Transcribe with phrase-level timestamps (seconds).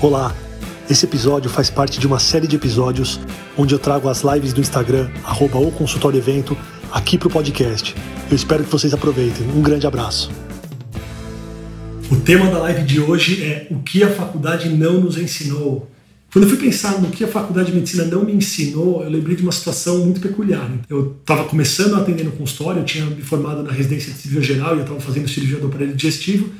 [0.00, 0.34] Olá,
[0.90, 3.18] esse episódio faz parte de uma série de episódios
[3.56, 6.56] onde eu trago as lives do Instagram, arroba consultório evento,
[6.92, 7.94] aqui para o podcast.
[8.28, 9.46] Eu espero que vocês aproveitem.
[9.48, 10.30] Um grande abraço.
[12.10, 15.90] O tema da live de hoje é o que a faculdade não nos ensinou.
[16.30, 19.36] Quando eu fui pensar no que a faculdade de medicina não me ensinou, eu lembrei
[19.36, 20.68] de uma situação muito peculiar.
[20.90, 24.56] Eu estava começando a atender no consultório, eu tinha me formado na residência de cirurgia
[24.56, 26.50] geral e eu estava fazendo cirurgia do aparelho digestivo.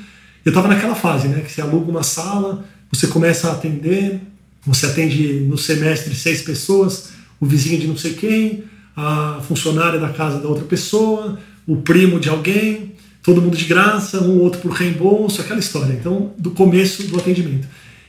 [0.45, 2.63] Eu estava naquela fase, né, que você aluga uma sala,
[2.95, 4.21] você começa a atender,
[4.65, 7.09] você atende no semestre seis pessoas,
[7.39, 8.63] o vizinho de não sei quem,
[8.95, 14.21] a funcionária da casa da outra pessoa, o primo de alguém, todo mundo de graça,
[14.21, 15.93] um outro por reembolso, aquela história.
[15.93, 17.67] Então, do começo do atendimento.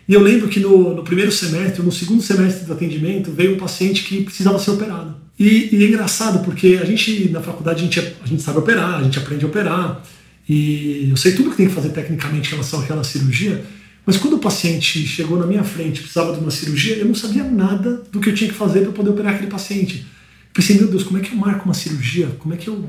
[0.09, 3.59] E eu lembro que no, no primeiro semestre, no segundo semestre do atendimento, veio um
[3.59, 5.17] paciente que precisava ser operado.
[5.39, 9.01] E, e, é engraçado porque a gente, na faculdade, a gente, a gente sabe operar,
[9.01, 10.03] a gente aprende a operar,
[10.49, 13.65] e eu sei tudo que tem que fazer tecnicamente em relação àquela cirurgia,
[14.07, 17.43] mas quando o paciente chegou na minha frente, precisava de uma cirurgia, eu não sabia
[17.43, 20.07] nada do que eu tinha que fazer para poder operar aquele paciente.
[20.55, 22.29] pensei, meu Deus, como é que eu marco uma cirurgia?
[22.39, 22.89] Como é que eu,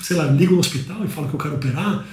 [0.00, 2.06] sei lá, ligo no hospital e falo que eu quero operar?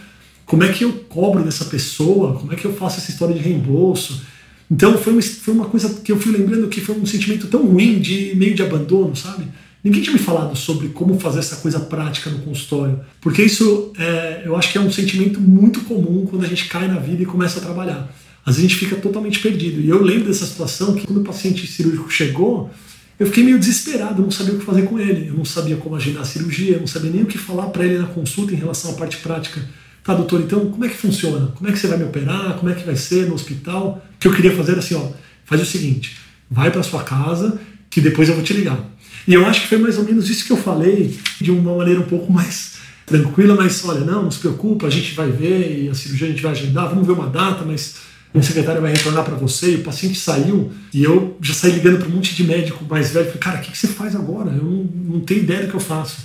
[0.46, 2.38] Como é que eu cobro dessa pessoa?
[2.38, 4.22] Como é que eu faço essa história de reembolso?
[4.70, 7.66] Então foi uma, foi uma coisa que eu fui lembrando que foi um sentimento tão
[7.66, 9.46] ruim de meio de abandono, sabe?
[9.82, 14.44] Ninguém tinha me falado sobre como fazer essa coisa prática no consultório, porque isso é,
[14.46, 17.26] eu acho que é um sentimento muito comum quando a gente cai na vida e
[17.26, 18.14] começa a trabalhar.
[18.46, 19.82] Às vezes a gente fica totalmente perdido.
[19.82, 22.72] E eu lembro dessa situação que quando o paciente cirúrgico chegou,
[23.20, 25.78] eu fiquei meio desesperado, eu não sabia o que fazer com ele, eu não sabia
[25.78, 28.52] como agendar a cirurgia, eu não sabia nem o que falar para ele na consulta
[28.52, 29.62] em relação à parte prática.
[30.04, 31.48] Tá, doutor, então como é que funciona?
[31.56, 32.56] Como é que você vai me operar?
[32.56, 34.04] Como é que vai ser no hospital?
[34.16, 35.10] O que eu queria fazer era assim, ó,
[35.46, 36.18] faz o seguinte,
[36.50, 38.80] vai para sua casa que depois eu vou te ligar.
[39.28, 42.00] E eu acho que foi mais ou menos isso que eu falei de uma maneira
[42.00, 45.90] um pouco mais tranquila, mas olha, não, não se preocupa, a gente vai ver e
[45.90, 47.98] a cirurgia a gente vai agendar, vamos ver uma data, mas
[48.40, 52.00] o secretário vai retornar para você, e o paciente saiu, e eu já saí ligando
[52.00, 54.52] para um monte de médico mais velho, falei, cara, o que, que você faz agora?
[54.52, 54.84] Eu não,
[55.16, 56.18] não tenho ideia do que eu faço.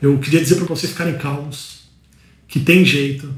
[0.00, 1.86] Eu queria dizer para vocês ficarem calmos,
[2.46, 3.32] que tem jeito,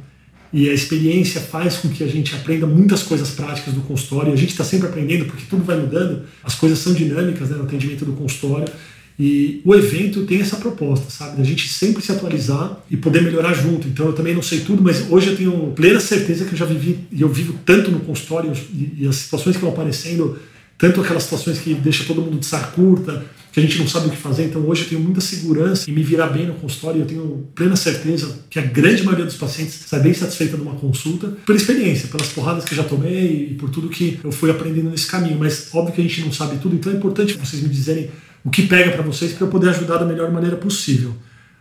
[0.53, 4.33] e a experiência faz com que a gente aprenda muitas coisas práticas do consultório, e
[4.33, 7.63] a gente está sempre aprendendo, porque tudo vai mudando, as coisas são dinâmicas né, no
[7.63, 8.73] atendimento do consultório,
[9.19, 11.39] e o evento tem essa proposta, sabe?
[11.39, 13.89] Da gente sempre se atualizar e poder melhorar junto.
[13.89, 16.65] Então eu também não sei tudo, mas hoje eu tenho plena certeza que eu já
[16.65, 20.39] vivi, e eu vivo tanto no consultório, e, as situações que vão aparecendo,
[20.77, 24.07] tanto aquelas situações que deixa todo mundo de saco curta, que a gente não sabe
[24.07, 24.45] o que fazer.
[24.45, 27.01] Então hoje eu tenho muita segurança em me virar bem no consultório.
[27.01, 30.77] Eu tenho plena certeza que a grande maioria dos pacientes sai bem satisfeita de uma
[30.77, 34.91] consulta, pela experiência, pelas porradas que já tomei e por tudo que eu fui aprendendo
[34.91, 35.39] nesse caminho.
[35.41, 38.11] Mas óbvio que a gente não sabe tudo, então é importante vocês me dizerem
[38.49, 41.15] o que pega para vocês para eu poder ajudar da melhor maneira possível.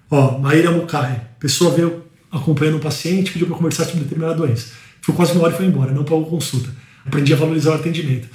[0.09, 4.67] Ó, Maíra Mukai, pessoa veio acompanhando um paciente, pediu para conversar sobre determinada doença.
[5.01, 6.69] Ficou quase uma hora e foi embora, não pagou consulta.
[7.05, 8.29] Aprendi a valorizar o atendimento.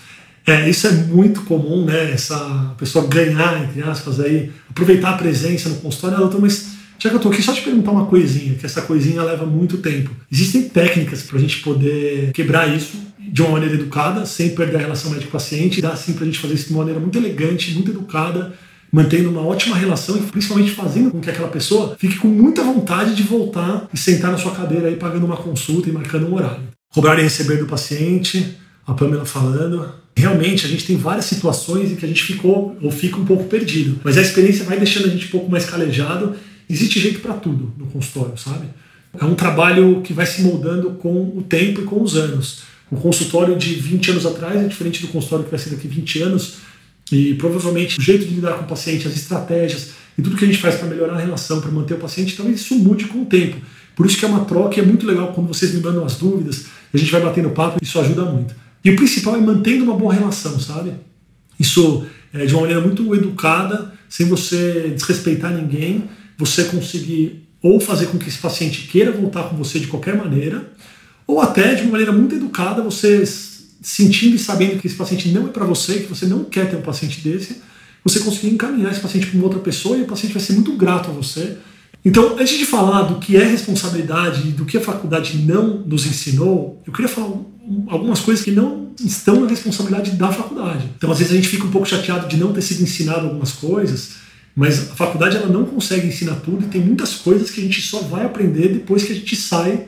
[0.46, 2.12] É, isso é muito comum, né?
[2.12, 6.18] Essa pessoa ganhar, entre aspas, aí, aproveitar a presença no consultório.
[6.18, 9.22] Doutor, mas já que eu estou aqui, só te perguntar uma coisinha, que essa coisinha
[9.22, 10.10] leva muito tempo.
[10.30, 12.98] Existem técnicas para a gente poder quebrar isso
[13.32, 16.52] de uma maneira educada, sem perder a relação médico-paciente, dá assim para a gente fazer
[16.52, 18.52] isso de uma maneira muito elegante, muito educada,
[18.92, 23.14] mantendo uma ótima relação e principalmente fazendo com que aquela pessoa fique com muita vontade
[23.14, 26.60] de voltar e sentar na sua cadeira aí pagando uma consulta e marcando um horário.
[26.92, 28.54] Cobrar e receber do paciente,
[28.86, 29.94] a Pamela falando.
[30.14, 33.44] Realmente, a gente tem várias situações em que a gente ficou ou fica um pouco
[33.44, 36.36] perdido, mas a experiência vai deixando a gente um pouco mais calejado.
[36.68, 38.66] Existe jeito para tudo no consultório, sabe?
[39.18, 42.71] É um trabalho que vai se moldando com o tempo e com os anos.
[42.92, 46.22] O consultório de 20 anos atrás é diferente do consultório que vai ser daqui 20
[46.24, 46.56] anos.
[47.10, 50.46] E provavelmente o jeito de lidar com o paciente, as estratégias e tudo que a
[50.46, 53.24] gente faz para melhorar a relação, para manter o paciente, talvez isso mude com o
[53.24, 53.56] tempo.
[53.96, 56.16] Por isso que é uma troca e é muito legal quando vocês me mandam as
[56.16, 58.54] dúvidas, a gente vai batendo papo, isso ajuda muito.
[58.84, 60.92] E o principal é mantendo uma boa relação, sabe?
[61.58, 62.04] Isso
[62.34, 68.18] é, de uma maneira muito educada, sem você desrespeitar ninguém, você conseguir ou fazer com
[68.18, 70.70] que esse paciente queira voltar com você de qualquer maneira,
[71.26, 73.24] ou até de uma maneira muito educada, você
[73.82, 76.76] sentindo e sabendo que esse paciente não é para você, que você não quer ter
[76.76, 77.60] um paciente desse,
[78.04, 80.72] você conseguir encaminhar esse paciente para uma outra pessoa e o paciente vai ser muito
[80.76, 81.58] grato a você.
[82.04, 86.04] Então, antes de falar do que é responsabilidade e do que a faculdade não nos
[86.04, 87.36] ensinou, eu queria falar
[87.88, 90.88] algumas coisas que não estão na responsabilidade da faculdade.
[90.96, 93.52] Então, às vezes a gente fica um pouco chateado de não ter sido ensinado algumas
[93.52, 94.14] coisas,
[94.54, 97.80] mas a faculdade ela não consegue ensinar tudo e tem muitas coisas que a gente
[97.80, 99.86] só vai aprender depois que a gente sai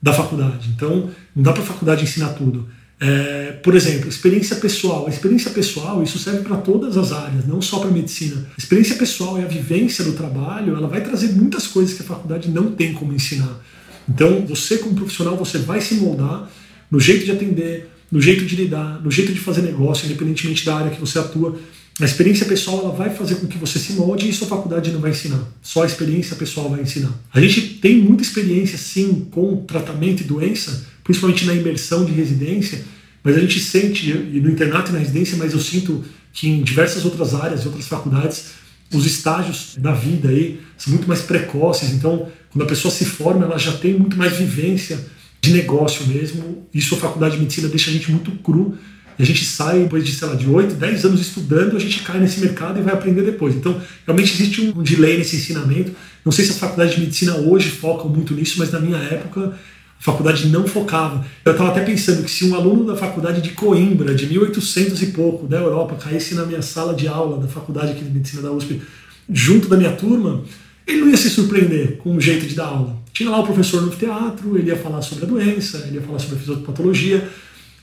[0.00, 0.70] da faculdade.
[0.74, 2.68] Então, não dá para a faculdade ensinar tudo.
[3.00, 5.06] É, por exemplo, experiência pessoal.
[5.06, 8.46] A experiência pessoal, isso serve para todas as áreas, não só para medicina.
[8.56, 12.06] A experiência pessoal e a vivência do trabalho, ela vai trazer muitas coisas que a
[12.06, 13.60] faculdade não tem como ensinar.
[14.08, 16.50] Então, você como profissional, você vai se moldar
[16.90, 20.76] no jeito de atender, no jeito de lidar, no jeito de fazer negócio, independentemente da
[20.76, 21.58] área que você atua.
[22.00, 24.92] A experiência pessoal ela vai fazer com que você se molde e isso a faculdade
[24.92, 25.42] não vai ensinar.
[25.60, 27.12] Só a experiência pessoal vai ensinar.
[27.34, 32.84] A gente tem muita experiência, sim, com tratamento e doença, principalmente na imersão de residência,
[33.24, 36.62] mas a gente sente, e no internato e na residência, mas eu sinto que em
[36.62, 38.52] diversas outras áreas e outras faculdades,
[38.94, 41.90] os estágios da vida aí são muito mais precoces.
[41.90, 45.04] Então, quando a pessoa se forma, ela já tem muito mais vivência
[45.40, 46.66] de negócio mesmo.
[46.72, 48.78] Isso a faculdade de medicina deixa a gente muito cru.
[49.18, 52.02] E a gente sai, depois de, sei lá, de 8, 10 anos estudando, a gente
[52.02, 53.54] cai nesse mercado e vai aprender depois.
[53.54, 55.92] Então, realmente existe um, delay nesse ensinamento.
[56.24, 59.54] Não sei se as faculdades de medicina hoje focam muito nisso, mas na minha época
[59.98, 61.26] a faculdade não focava.
[61.44, 65.06] Eu estava até pensando que se um aluno da faculdade de Coimbra, de 1800 e
[65.06, 68.52] pouco, da Europa, caísse na minha sala de aula da faculdade aqui de medicina da
[68.52, 68.80] USP,
[69.28, 70.44] junto da minha turma,
[70.86, 72.96] ele não ia se surpreender com o jeito de dar aula.
[73.12, 76.20] Tinha lá o professor no teatro, ele ia falar sobre a doença, ele ia falar
[76.20, 77.28] sobre a fisiopatologia.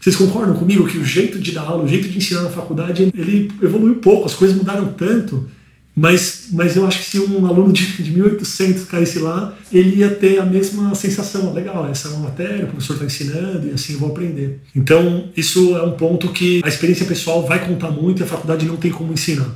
[0.05, 3.11] Vocês concordam comigo que o jeito de dar aula, o jeito de ensinar na faculdade,
[3.17, 5.49] ele evoluiu pouco, as coisas mudaram tanto
[5.95, 10.09] mas, mas eu acho que se um aluno de, de 1800 caísse lá, ele ia
[10.09, 11.53] ter a mesma sensação.
[11.53, 14.59] Legal, essa é uma matéria, o professor está ensinando e assim eu vou aprender.
[14.75, 18.65] Então, isso é um ponto que a experiência pessoal vai contar muito e a faculdade
[18.65, 19.49] não tem como ensinar.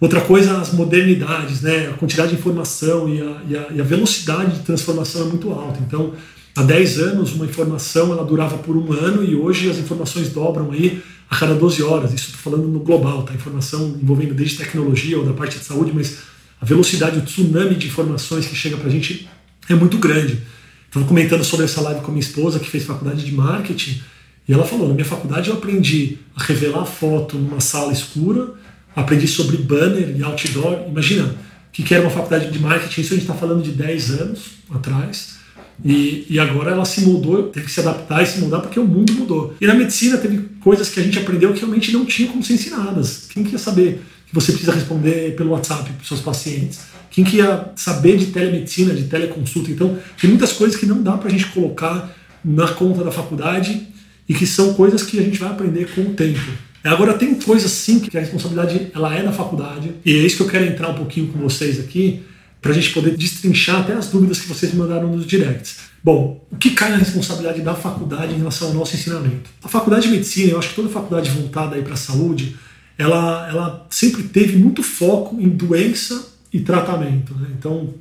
[0.00, 1.88] Outra coisa, as modernidades, né?
[1.88, 5.50] a quantidade de informação e a, e a, e a velocidade de transformação é muito
[5.52, 5.78] alta.
[5.86, 6.12] Então,
[6.58, 10.72] há 10 anos, uma informação ela durava por um ano e hoje as informações dobram
[10.72, 11.00] aí
[11.30, 12.12] a cada 12 horas.
[12.12, 13.32] Isso estou falando no global, tá?
[13.32, 16.18] Informação envolvendo desde tecnologia ou da parte de saúde, mas
[16.60, 19.28] a velocidade, o tsunami de informações que chega para a gente
[19.68, 20.42] é muito grande.
[20.88, 24.02] Estava comentando sobre essa live com a minha esposa, que fez faculdade de marketing,
[24.48, 28.54] e ela falou: na minha faculdade eu aprendi a revelar foto numa sala escura,
[28.96, 30.88] aprendi sobre banner e outdoor.
[30.88, 31.36] Imagina
[31.68, 34.40] o que era uma faculdade de marketing, isso a gente está falando de 10 anos
[34.74, 35.37] atrás.
[35.84, 38.84] E, e, agora ela se mudou, teve que se adaptar e se mudar porque o
[38.84, 39.54] mundo mudou.
[39.60, 42.54] E na medicina teve coisas que a gente aprendeu que realmente não tinha como ser
[42.54, 43.28] ensinadas.
[43.32, 46.80] Quem quer saber que você precisa responder pelo WhatsApp para os seus pacientes?
[47.10, 49.70] Quem que ia saber de telemedicina, de teleconsulta?
[49.70, 52.14] Então, tem muitas coisas que não dá para a gente colocar
[52.44, 53.86] na conta da faculdade
[54.28, 56.40] e que são coisas que a gente vai aprender com o tempo.
[56.84, 60.42] Agora, tem coisas sim que a responsabilidade ela é da faculdade, e é isso que
[60.42, 62.22] eu quero entrar um pouquinho com vocês aqui,
[62.60, 65.76] para a gente poder destrinchar até as dúvidas que vocês mandaram nos directs.
[66.02, 69.50] Bom, o que cai na responsabilidade da faculdade em relação ao nosso ensinamento?
[69.62, 72.56] A faculdade de medicina, eu acho que toda faculdade voltada para a saúde,
[72.96, 77.34] ela, ela sempre teve muito foco em doença e tratamento.
[77.34, 77.48] Né?
[77.56, 77.94] Então,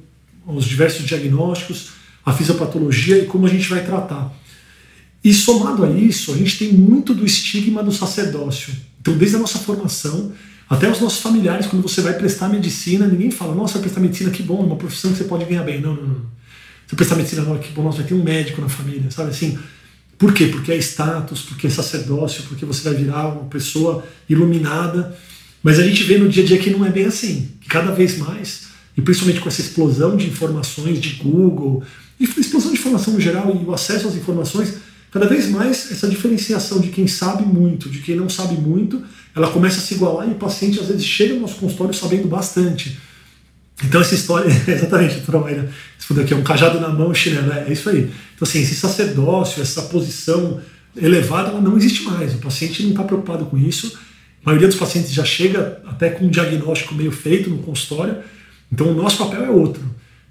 [0.45, 1.89] os diversos diagnósticos,
[2.25, 4.33] a fisiopatologia e como a gente vai tratar.
[5.23, 8.73] E somado a isso, a gente tem muito do estigma do sacerdócio.
[9.01, 10.31] Então, desde a nossa formação,
[10.69, 14.29] até os nossos familiares, quando você vai prestar medicina, ninguém fala, nossa, vai prestar medicina,
[14.29, 15.79] que bom, uma profissão que você pode ganhar bem.
[15.79, 16.21] Não, não, não.
[16.85, 19.57] Você prestar medicina, não, que bom, nossa, vai ter um médico na família, sabe assim?
[20.17, 20.47] Por quê?
[20.47, 25.15] Porque é status, porque é sacerdócio, porque você vai virar uma pessoa iluminada.
[25.61, 27.49] Mas a gente vê no dia a dia que não é bem assim.
[27.61, 28.67] Que cada vez mais,
[28.97, 31.83] e principalmente com essa explosão de informações de Google,
[32.19, 34.73] e explosão de informação no geral e o acesso às informações,
[35.11, 39.03] cada vez mais essa diferenciação de quem sabe muito, de quem não sabe muito,
[39.37, 42.27] ela começa a se igualar e o paciente às vezes chega no nosso consultório sabendo
[42.27, 42.97] bastante.
[43.83, 45.69] Então essa história, exatamente, doutora Maíra,
[46.21, 48.09] aqui, é um cajado na mão, chinelo, é, é isso aí.
[48.35, 50.59] Então assim, esse sacerdócio, essa posição
[50.95, 52.33] elevada, ela não existe mais.
[52.33, 53.97] O paciente não está preocupado com isso.
[54.43, 58.17] A maioria dos pacientes já chega até com um diagnóstico meio feito no consultório.
[58.71, 59.83] Então o nosso papel é outro.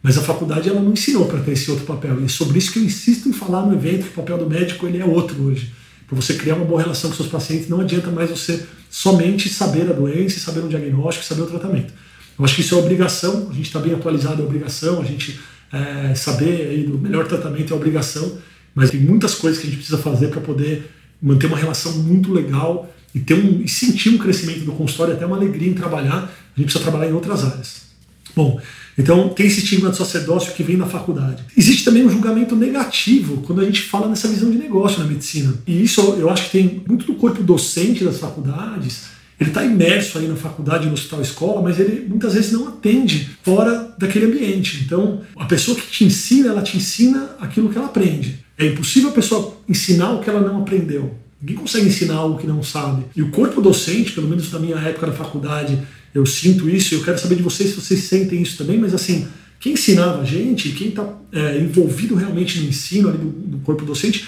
[0.02, 2.20] Mas a faculdade ela não ensinou para ter esse outro papel.
[2.20, 4.48] E é sobre isso que eu insisto em falar no evento que o papel do
[4.48, 5.72] médico ele é outro hoje.
[6.06, 9.90] Para você criar uma boa relação com seus pacientes, não adianta mais você somente saber
[9.90, 11.92] a doença, saber o diagnóstico, saber o tratamento.
[12.38, 15.40] Eu acho que isso é obrigação, a gente está bem atualizado, é obrigação, a gente
[15.72, 18.38] é, saber aí do melhor tratamento é obrigação,
[18.74, 20.90] mas tem muitas coisas que a gente precisa fazer para poder
[21.20, 25.24] manter uma relação muito legal e, ter um, e sentir um crescimento do consultório, até
[25.24, 27.86] uma alegria em trabalhar, a gente precisa trabalhar em outras áreas.
[28.34, 28.60] Bom,
[28.98, 31.44] então tem esse estigma de sacerdócio que vem na faculdade.
[31.56, 35.54] Existe também um julgamento negativo quando a gente fala nessa visão de negócio na medicina.
[35.66, 39.16] E isso eu acho que tem muito do corpo docente das faculdades.
[39.38, 43.36] Ele está imerso aí na faculdade, no hospital, escola, mas ele muitas vezes não atende
[43.42, 44.82] fora daquele ambiente.
[44.84, 48.46] Então, a pessoa que te ensina, ela te ensina aquilo que ela aprende.
[48.56, 51.14] É impossível a pessoa ensinar o que ela não aprendeu.
[51.38, 53.04] Ninguém consegue ensinar algo que não sabe.
[53.14, 55.78] E o corpo docente, pelo menos na minha época da faculdade,
[56.16, 59.28] eu sinto isso, eu quero saber de vocês se vocês sentem isso também, mas assim,
[59.60, 63.84] quem ensinava a gente, quem está é, envolvido realmente no ensino ali do, do, corpo
[63.84, 64.26] docente,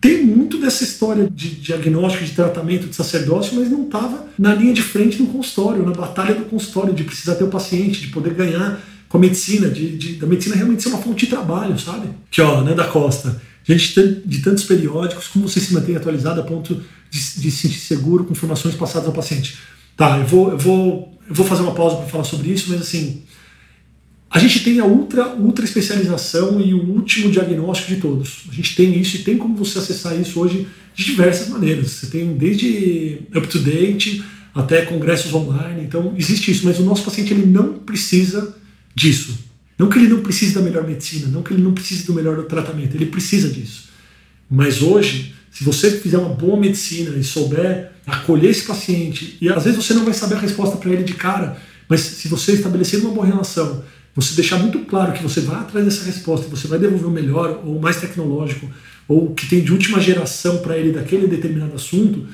[0.00, 4.72] tem muito dessa história de diagnóstico, de tratamento, de sacerdócio, mas não estava na linha
[4.72, 8.34] de frente do consultório, na batalha do consultório, de precisar ter o paciente, de poder
[8.34, 12.08] ganhar com a medicina, de, de, da medicina realmente ser uma fonte de trabalho, sabe?
[12.28, 13.40] Que ó, né, da Costa.
[13.64, 16.74] diante de tantos periódicos, como você se mantém atualizado a ponto
[17.08, 19.58] de, de se sentir seguro com informações passadas ao paciente?
[20.00, 22.80] Tá, eu vou, eu vou, eu vou fazer uma pausa para falar sobre isso, mas
[22.80, 23.22] assim,
[24.28, 28.42] a gente tem a ultra, ultra especialização e o último diagnóstico de todos.
[28.50, 31.92] A gente tem isso e tem como você acessar isso hoje de diversas maneiras.
[31.92, 35.84] Você tem desde up-to-date até congressos online.
[35.84, 38.56] Então, existe isso, mas o nosso paciente ele não precisa
[38.92, 39.38] disso.
[39.78, 42.42] Não que ele não precise da melhor medicina, não que ele não precise do melhor
[42.44, 43.88] tratamento, ele precisa disso.
[44.50, 49.64] Mas hoje, se você fizer uma boa medicina e souber acolher esse paciente, e às
[49.64, 51.56] vezes você não vai saber a resposta para ele de cara,
[51.88, 53.82] mas se você estabelecer uma boa relação,
[54.14, 57.62] você deixar muito claro que você vai atrás dessa resposta, você vai devolver o melhor
[57.64, 58.68] ou o mais tecnológico,
[59.06, 62.26] ou o que tem de última geração para ele daquele determinado assunto,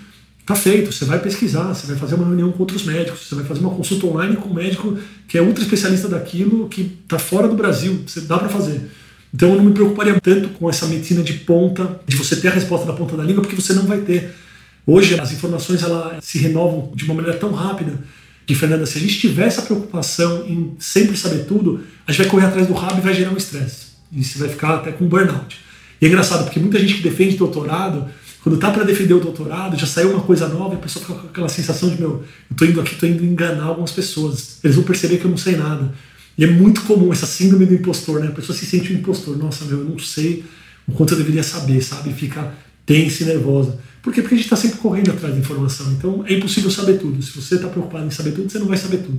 [0.45, 0.93] tá feito.
[0.93, 3.75] Você vai pesquisar, você vai fazer uma reunião com outros médicos, você vai fazer uma
[3.75, 4.97] consulta online com um médico
[5.27, 8.91] que é ultra especialista daquilo, que está fora do Brasil, você dá para fazer.
[9.35, 12.53] Então eu não me preocuparia tanto com essa medicina de ponta, de você ter a
[12.53, 14.35] resposta da ponta da língua, porque você não vai ter.
[14.87, 17.99] Hoje as informações ela se renovam de uma maneira tão rápida
[18.47, 22.31] que, Fernanda, se a gente tiver essa preocupação em sempre saber tudo, a gente vai
[22.31, 23.87] correr atrás do rabo e vai gerar um estresse.
[24.13, 25.59] E você vai ficar até com burnout.
[26.01, 28.07] E é engraçado, porque muita gente que defende doutorado,
[28.43, 31.19] quando tá para defender o doutorado, já saiu uma coisa nova e a pessoa fica
[31.19, 34.61] com aquela sensação de, meu, eu tô indo aqui, tô indo enganar algumas pessoas.
[34.63, 35.93] Eles vão perceber que eu não sei nada.
[36.39, 38.29] E é muito comum essa síndrome do impostor, né?
[38.29, 39.37] A pessoa se sente um impostor.
[39.37, 40.45] Nossa, meu, eu não sei
[40.87, 42.13] o quanto eu deveria saber, sabe?
[42.13, 43.81] Fica tensa e nervosa.
[44.07, 44.23] Por quê?
[44.23, 45.91] Porque a gente está sempre correndo atrás da informação.
[45.91, 47.21] Então é impossível saber tudo.
[47.21, 49.19] Se você está preocupado em saber tudo, você não vai saber tudo.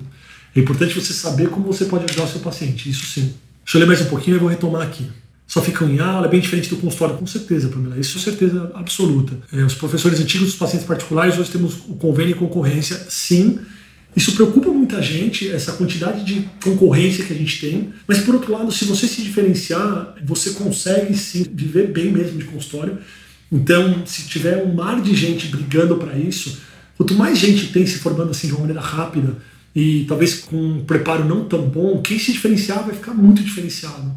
[0.56, 2.90] É importante você saber como você pode ajudar o seu paciente.
[2.90, 3.34] Isso sim.
[3.66, 5.06] Deixa eu ler mais um pouquinho e vou retomar aqui.
[5.46, 8.00] Só ficam em aula, é bem diferente do consultório, com certeza, Pamela.
[8.00, 9.38] Isso é certeza absoluta.
[9.52, 13.60] É, os professores antigos dos pacientes particulares, hoje temos o convênio e concorrência, sim.
[14.16, 17.92] Isso preocupa muita gente, essa quantidade de concorrência que a gente tem.
[18.08, 22.46] Mas, por outro lado, se você se diferenciar, você consegue sim viver bem mesmo de
[22.46, 22.98] consultório
[23.52, 26.60] então, se tiver um mar de gente brigando para isso,
[26.98, 29.36] quanto mais gente tem se formando assim de uma maneira rápida
[29.76, 34.16] e talvez com um preparo não tão bom, quem se diferenciar vai ficar muito diferenciado.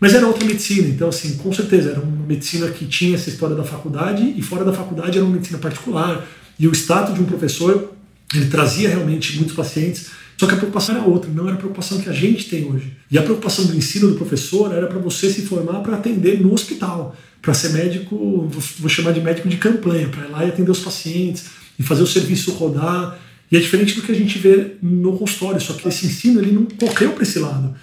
[0.00, 3.54] Mas era outra medicina, então assim, com certeza era uma medicina que tinha essa história
[3.54, 6.26] da faculdade e fora da faculdade era uma medicina particular
[6.58, 7.92] e o status de um professor
[8.34, 10.10] ele trazia realmente muitos pacientes,
[10.42, 12.96] só que a preocupação era outra, não era a preocupação que a gente tem hoje.
[13.08, 16.52] E a preocupação do ensino do professor era para você se formar para atender no
[16.52, 20.72] hospital para ser médico, vou chamar de médico de campanha, para ir lá e atender
[20.72, 21.44] os pacientes
[21.78, 23.20] e fazer o serviço rodar.
[23.52, 26.50] E é diferente do que a gente vê no consultório, só que esse ensino ele
[26.50, 27.76] não correu para esse lado.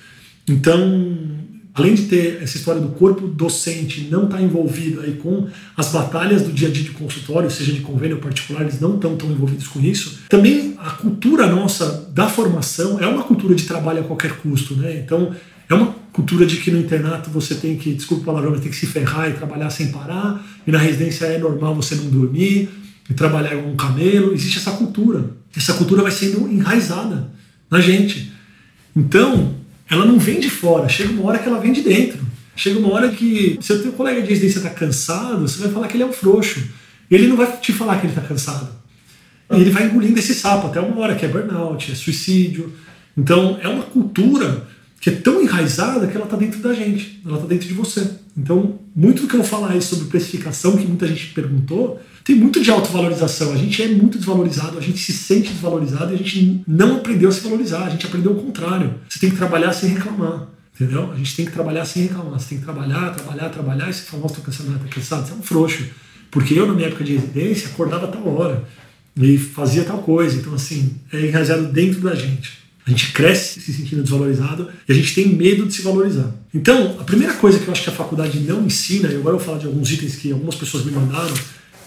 [0.46, 1.18] Então,
[1.80, 5.92] além de ter essa história do corpo docente não estar tá envolvido aí com as
[5.92, 9.32] batalhas do dia a dia de consultório, seja de convênio particular, eles não estão tão
[9.32, 10.20] envolvidos com isso.
[10.30, 15.02] Também a cultura nossa da formação é uma cultura de trabalho a qualquer custo, né?
[15.04, 15.34] Então,
[15.70, 18.72] é uma cultura de que no internato você tem que, desculpa o palavrão, mas tem
[18.72, 22.70] que se ferrar e trabalhar sem parar, e na residência é normal você não dormir
[23.10, 24.34] e trabalhar igual um camelo.
[24.34, 25.32] Existe essa cultura.
[25.56, 27.32] Essa cultura vai sendo enraizada
[27.70, 28.32] na gente.
[28.96, 29.59] Então,
[29.90, 32.20] ela não vem de fora, chega uma hora que ela vem de dentro.
[32.56, 35.88] Chega uma hora que, se o teu colega de residência está cansado, você vai falar
[35.88, 36.62] que ele é um frouxo.
[37.10, 38.70] Ele não vai te falar que ele está cansado.
[39.52, 42.74] E ele vai engolindo esse sapo até uma hora que é burnout, é suicídio.
[43.18, 44.68] Então, é uma cultura
[45.00, 48.12] que é tão enraizada que ela está dentro da gente, ela está dentro de você.
[48.38, 52.36] Então, muito do que eu vou falar aí sobre precificação, que muita gente perguntou, tem
[52.36, 53.54] muito de autovalorização.
[53.54, 57.30] A gente é muito desvalorizado, a gente se sente desvalorizado e a gente não aprendeu
[57.30, 58.96] a se valorizar, a gente aprendeu o contrário.
[59.08, 60.48] Você tem que trabalhar sem reclamar.
[60.80, 61.12] Entendeu?
[61.12, 62.40] A gente tem que trabalhar sem reclamar.
[62.40, 63.90] Você tem que trabalhar, trabalhar, trabalhar.
[63.90, 65.28] E você fala, nossa, tô cansado, não, cansado.
[65.28, 65.86] Você é um frouxo.
[66.32, 68.64] Porque eu, na minha época de residência, acordava a tal hora
[69.18, 70.38] e fazia tal coisa.
[70.38, 72.60] Então, assim, é enraizado dentro da gente.
[72.86, 76.34] A gente cresce se sentindo desvalorizado e a gente tem medo de se valorizar.
[76.54, 79.38] Então, a primeira coisa que eu acho que a faculdade não ensina, e agora eu
[79.38, 81.34] vou falar de alguns itens que algumas pessoas me mandaram,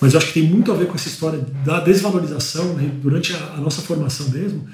[0.02, 3.32] mas eu acho que tem muito a ver com essa história da desvalorização né, durante
[3.32, 4.66] a, a nossa formação mesmo,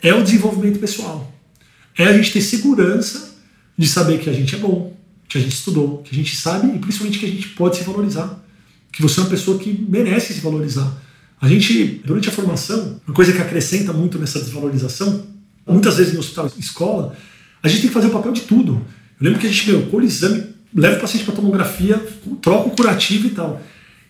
[0.00, 1.34] é o desenvolvimento pessoal.
[1.98, 3.34] É a gente ter segurança
[3.76, 4.96] de saber que a gente é bom,
[5.28, 7.82] que a gente estudou, que a gente sabe e principalmente que a gente pode se
[7.82, 8.40] valorizar.
[8.92, 10.88] Que você é uma pessoa que merece se valorizar.
[11.40, 15.26] A gente, durante a formação, uma coisa que acrescenta muito nessa desvalorização
[15.66, 17.16] muitas vezes no hospital escola,
[17.60, 18.74] a gente tem que fazer o papel de tudo.
[19.20, 21.98] Eu lembro que a gente, meu, colhe exame, leva o paciente para tomografia,
[22.40, 23.60] troca o curativo e tal.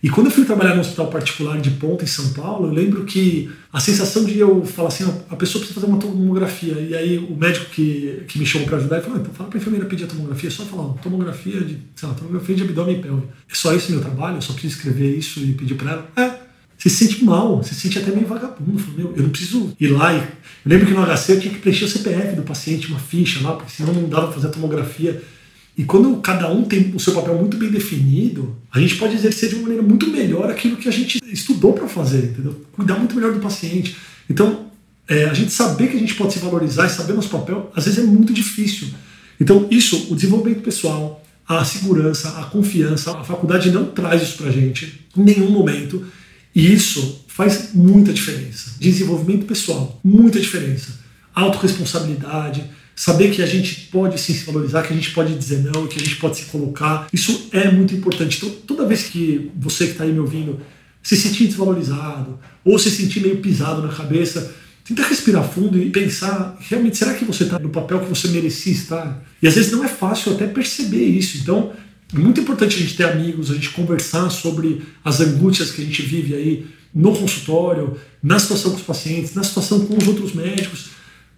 [0.02, 3.04] E quando eu fui trabalhar no hospital particular de ponta em São Paulo, eu lembro
[3.04, 6.72] que a sensação de eu falar assim, a pessoa precisa fazer uma tomografia.
[6.72, 9.58] E aí o médico que, que me chamou para ajudar, ele falou, então fala para
[9.58, 12.96] a enfermeira pedir a tomografia, é só falar, tomografia de, sei lá, tomografia de abdômen
[12.96, 13.24] e pelve.
[13.50, 16.08] É só esse meu trabalho, eu só preciso escrever isso e pedir para ela.
[16.16, 18.82] É, você se sente mal, você se sente até meio vagabundo.
[18.96, 20.14] Meu, eu não preciso ir lá.
[20.14, 20.16] E...
[20.16, 20.24] Eu
[20.64, 23.52] lembro que no HC eu tinha que preencher o CPF do paciente, uma ficha lá,
[23.52, 25.22] porque senão não dava para fazer a tomografia.
[25.80, 29.48] E quando cada um tem o seu papel muito bem definido, a gente pode exercer
[29.48, 32.66] de uma maneira muito melhor aquilo que a gente estudou para fazer, entendeu?
[32.72, 33.96] Cuidar muito melhor do paciente.
[34.28, 34.66] Então,
[35.08, 37.86] é, a gente saber que a gente pode se valorizar e saber nosso papel, às
[37.86, 38.88] vezes é muito difícil.
[39.40, 44.48] Então, isso, o desenvolvimento pessoal, a segurança, a confiança, a faculdade não traz isso para
[44.48, 46.04] a gente em nenhum momento.
[46.54, 48.72] E isso faz muita diferença.
[48.78, 51.00] Desenvolvimento pessoal, muita diferença.
[51.34, 55.86] Autoresponsabilidade, saber que a gente pode sim se valorizar, que a gente pode dizer não,
[55.86, 57.08] que a gente pode se colocar.
[57.12, 58.36] Isso é muito importante.
[58.36, 60.60] Então, toda vez que você que está aí me ouvindo
[61.02, 64.54] se sentir desvalorizado ou se sentir meio pisado na cabeça,
[64.84, 68.72] tenta respirar fundo e pensar, realmente, será que você está no papel que você merecia
[68.72, 69.24] estar?
[69.42, 71.38] E às vezes não é fácil até perceber isso.
[71.38, 71.72] Então,
[72.12, 75.84] é muito importante a gente ter amigos, a gente conversar sobre as angústias que a
[75.84, 80.34] gente vive aí no consultório, na situação com os pacientes, na situação com os outros
[80.34, 80.90] médicos,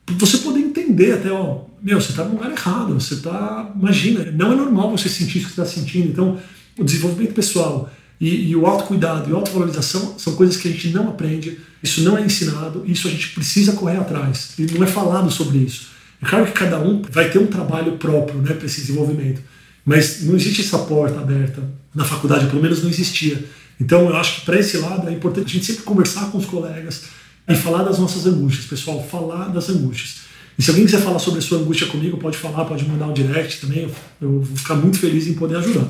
[0.07, 4.53] você poder entender até, ó, meu, você está no lugar errado, você está, imagina, não
[4.53, 6.09] é normal você sentir isso que está sentindo.
[6.09, 6.39] Então,
[6.79, 7.91] o desenvolvimento pessoal,
[8.21, 12.03] e, e o autocuidado e a autovalorização são coisas que a gente não aprende, isso
[12.03, 14.53] não é ensinado, isso a gente precisa correr atrás.
[14.59, 15.89] E não é falado sobre isso.
[16.23, 19.43] É claro que cada um vai ter um trabalho próprio né, para esse desenvolvimento,
[19.85, 23.45] mas não existe essa porta aberta na faculdade, pelo menos não existia.
[23.81, 26.47] Então eu acho que para esse lado é importante a gente sempre conversar com os
[26.47, 27.07] colegas
[27.49, 30.23] e falar das nossas angústias, pessoal, falar das angústias.
[30.59, 33.13] E se alguém quiser falar sobre a sua angústia comigo, pode falar, pode mandar um
[33.13, 35.89] direct também, eu vou ficar muito feliz em poder ajudar.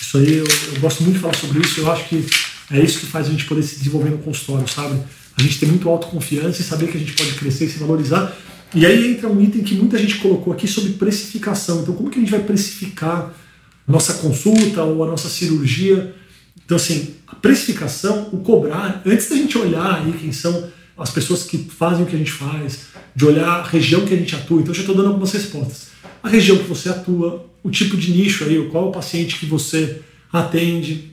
[0.00, 0.44] Isso aí eu,
[0.74, 1.80] eu, gosto muito de falar sobre isso.
[1.80, 2.26] Eu acho que
[2.70, 5.00] é isso que faz a gente poder se desenvolver no consultório, sabe?
[5.36, 8.36] A gente ter muito autoconfiança e saber que a gente pode crescer e se valorizar.
[8.74, 11.80] E aí entra um item que muita gente colocou aqui sobre precificação.
[11.82, 13.34] Então, como que a gente vai precificar
[13.88, 16.14] a nossa consulta ou a nossa cirurgia?
[16.64, 21.44] Então, assim, a precificação, o cobrar, antes da gente olhar aí quem são as pessoas
[21.44, 24.60] que fazem o que a gente faz, de olhar a região que a gente atua.
[24.60, 25.88] Então, eu já estou dando algumas respostas.
[26.22, 29.46] A região que você atua, o tipo de nicho aí, qual é o paciente que
[29.46, 30.00] você
[30.32, 31.12] atende,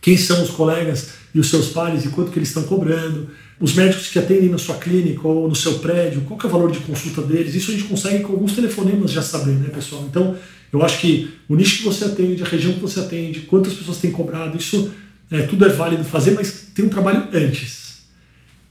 [0.00, 3.28] quem são os colegas e os seus pares e quanto que eles estão cobrando,
[3.60, 6.70] os médicos que atendem na sua clínica ou no seu prédio, qual é o valor
[6.70, 10.04] de consulta deles, isso a gente consegue com alguns telefonemas já saber, né, pessoal?
[10.08, 10.36] Então,
[10.72, 13.98] eu acho que o nicho que você atende, a região que você atende, quantas pessoas
[13.98, 14.90] têm cobrado, isso
[15.30, 17.85] é, tudo é válido fazer, mas tem um trabalho antes.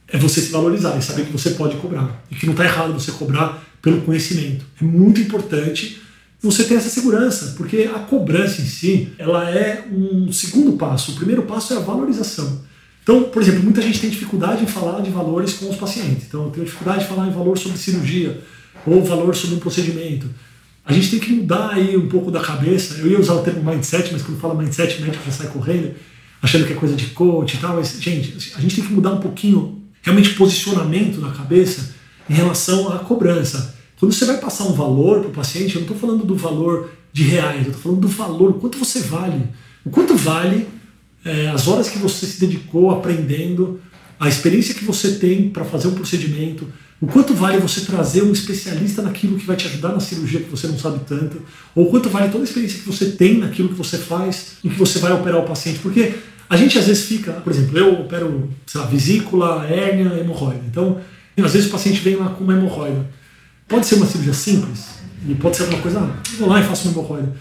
[0.07, 2.93] É você se valorizar e saber que você pode cobrar e que não está errado
[2.93, 4.65] você cobrar pelo conhecimento.
[4.79, 6.01] É muito importante
[6.41, 11.13] você ter essa segurança, porque a cobrança em si, ela é um segundo passo.
[11.13, 12.61] O primeiro passo é a valorização.
[13.01, 16.25] Então, por exemplo, muita gente tem dificuldade em falar de valores com os pacientes.
[16.27, 18.41] Então, eu tenho dificuldade de falar em valor sobre cirurgia
[18.85, 20.27] ou valor sobre um procedimento.
[20.83, 22.95] A gente tem que mudar aí um pouco da cabeça.
[22.95, 25.93] Eu ia usar o termo mindset, mas quando fala mindset, médico já sai correndo,
[26.41, 27.75] achando que é coisa de coach e tal.
[27.75, 31.95] Mas, gente, a gente tem que mudar um pouquinho, realmente, posicionamento na cabeça
[32.29, 33.75] em relação à cobrança.
[33.99, 36.91] Quando você vai passar um valor para o paciente, eu não estou falando do valor
[37.11, 39.43] de reais, eu estou falando do valor, o quanto você vale.
[39.83, 40.67] O quanto vale
[41.23, 43.81] é, as horas que você se dedicou aprendendo,
[44.19, 46.67] a experiência que você tem para fazer um procedimento,
[47.01, 50.49] o quanto vale você trazer um especialista naquilo que vai te ajudar na cirurgia que
[50.49, 51.41] você não sabe tanto,
[51.73, 54.77] ou quanto vale toda a experiência que você tem naquilo que você faz e que
[54.77, 55.79] você vai operar o paciente.
[55.79, 56.13] Porque
[56.49, 60.61] a gente às vezes fica, por exemplo, eu opero, sei lá, vesícula, hérnia, hemorroida.
[60.67, 61.01] Então,
[61.37, 63.05] às vezes o paciente vem lá com uma hemorroida.
[63.67, 64.85] Pode ser uma cirurgia simples,
[65.27, 67.35] e pode ser alguma coisa, ah, vou lá e faço uma hemorroida.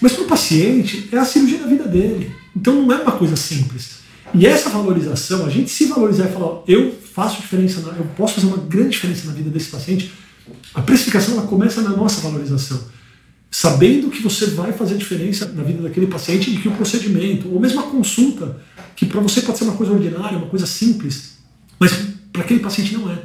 [0.00, 2.30] Mas para o paciente, é a cirurgia da vida dele.
[2.54, 4.02] Então não é uma coisa simples.
[4.34, 8.46] E essa valorização, a gente se valorizar e falar, eu faço diferença, eu posso fazer
[8.46, 10.12] uma grande diferença na vida desse paciente,
[10.74, 12.80] a precificação ela começa na nossa valorização.
[13.54, 17.60] Sabendo que você vai fazer diferença na vida daquele paciente e que o procedimento, ou
[17.60, 18.58] mesmo a consulta,
[18.96, 21.36] que para você pode ser uma coisa ordinária, uma coisa simples,
[21.78, 21.92] mas
[22.32, 23.18] para aquele paciente não é.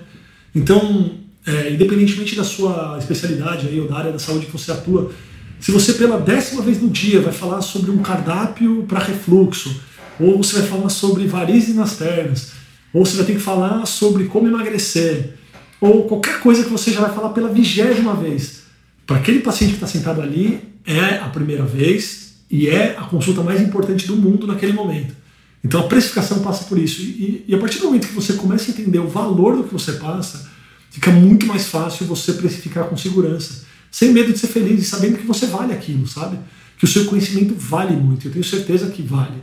[0.53, 1.11] Então,
[1.45, 5.13] é, independentemente da sua especialidade aí, ou da área da saúde que você atua,
[5.61, 9.79] se você pela décima vez no dia vai falar sobre um cardápio para refluxo,
[10.19, 12.51] ou você vai falar sobre varizes nas pernas,
[12.93, 15.35] ou você vai ter que falar sobre como emagrecer,
[15.79, 18.66] ou qualquer coisa que você já vai falar pela vigésima vez,
[19.07, 23.41] para aquele paciente que está sentado ali, é a primeira vez e é a consulta
[23.41, 25.15] mais importante do mundo naquele momento.
[25.63, 27.01] Então a precificação passa por isso.
[27.01, 29.73] E, e a partir do momento que você começa a entender o valor do que
[29.73, 30.49] você passa,
[30.91, 35.17] fica muito mais fácil você precificar com segurança, sem medo de ser feliz e sabendo
[35.17, 36.37] que você vale aquilo, sabe?
[36.77, 39.41] Que o seu conhecimento vale muito, eu tenho certeza que vale.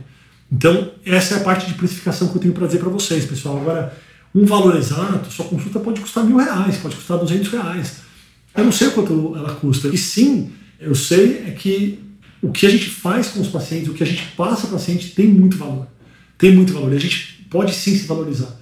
[0.51, 3.57] Então, essa é a parte de precificação que eu tenho para dizer para vocês, pessoal.
[3.57, 3.97] Agora,
[4.33, 8.04] um valor exato, sua consulta pode custar mil reais, pode custar duzentos reais.
[8.55, 9.87] Eu não sei quanto ela custa.
[9.89, 11.99] E sim, eu sei é que
[12.41, 14.79] o que a gente faz com os pacientes, o que a gente passa para o
[14.79, 15.87] paciente tem muito valor.
[16.37, 16.93] Tem muito valor.
[16.93, 18.59] E a gente pode sim se valorizar.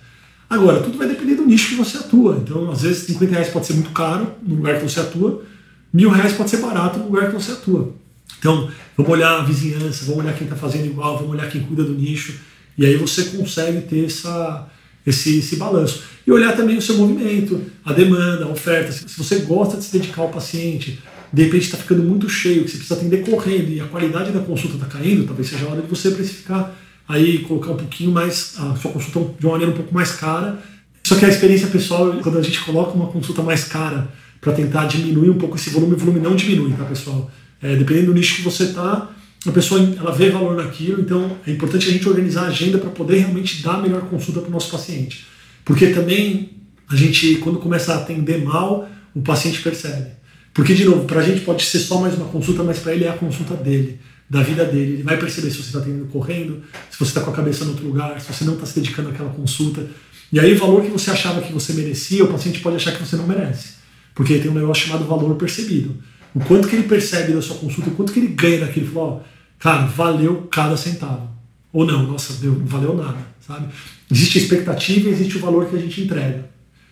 [0.50, 2.40] Agora, tudo vai depender do nicho que você atua.
[2.42, 5.44] Então, às vezes, 50 reais pode ser muito caro no lugar que você atua,
[5.92, 7.94] mil reais pode ser barato no lugar que você atua.
[8.38, 11.84] Então, vamos olhar a vizinhança, vamos olhar quem está fazendo igual, vamos olhar quem cuida
[11.84, 12.36] do nicho.
[12.78, 14.68] E aí você consegue ter essa,
[15.06, 16.04] esse, esse balanço.
[16.26, 18.92] E olhar também o seu movimento, a demanda, a oferta.
[18.92, 21.00] Se você gosta de se dedicar ao paciente,
[21.32, 24.40] de repente está ficando muito cheio, que você precisa atender correndo e a qualidade da
[24.40, 26.74] consulta está caindo, talvez seja a hora de você precificar
[27.08, 30.60] aí, colocar um pouquinho mais a sua consulta de uma maneira um pouco mais cara.
[31.04, 34.08] Só que a experiência pessoal, quando a gente coloca uma consulta mais cara
[34.40, 37.30] para tentar diminuir um pouco esse volume, o volume não diminui, tá pessoal?
[37.62, 39.10] É, dependendo do nicho que você está,
[39.46, 42.90] a pessoa ela vê valor naquilo, então é importante a gente organizar a agenda para
[42.90, 45.26] poder realmente dar a melhor consulta para o nosso paciente.
[45.66, 46.52] Porque também
[46.90, 50.12] a gente, quando começa a atender mal, o paciente percebe.
[50.54, 53.06] Porque, de novo, para a gente pode ser só mais uma consulta, mas para ele
[53.06, 54.94] é a consulta dele, da vida dele.
[54.94, 57.72] Ele vai perceber se você está atendendo correndo, se você está com a cabeça no
[57.72, 59.86] outro lugar, se você não está se dedicando àquela consulta.
[60.32, 63.04] E aí, o valor que você achava que você merecia, o paciente pode achar que
[63.04, 63.74] você não merece.
[64.14, 65.96] Porque tem um negócio chamado valor percebido.
[66.36, 68.88] O quanto que ele percebe da sua consulta, o quanto que ele ganha daquilo.
[68.88, 69.33] Falou, ó,
[69.64, 71.30] cara, valeu cada centavo.
[71.72, 73.68] Ou não, nossa, deu, não valeu nada, sabe?
[74.12, 76.52] Existe a expectativa e existe o valor que a gente entrega.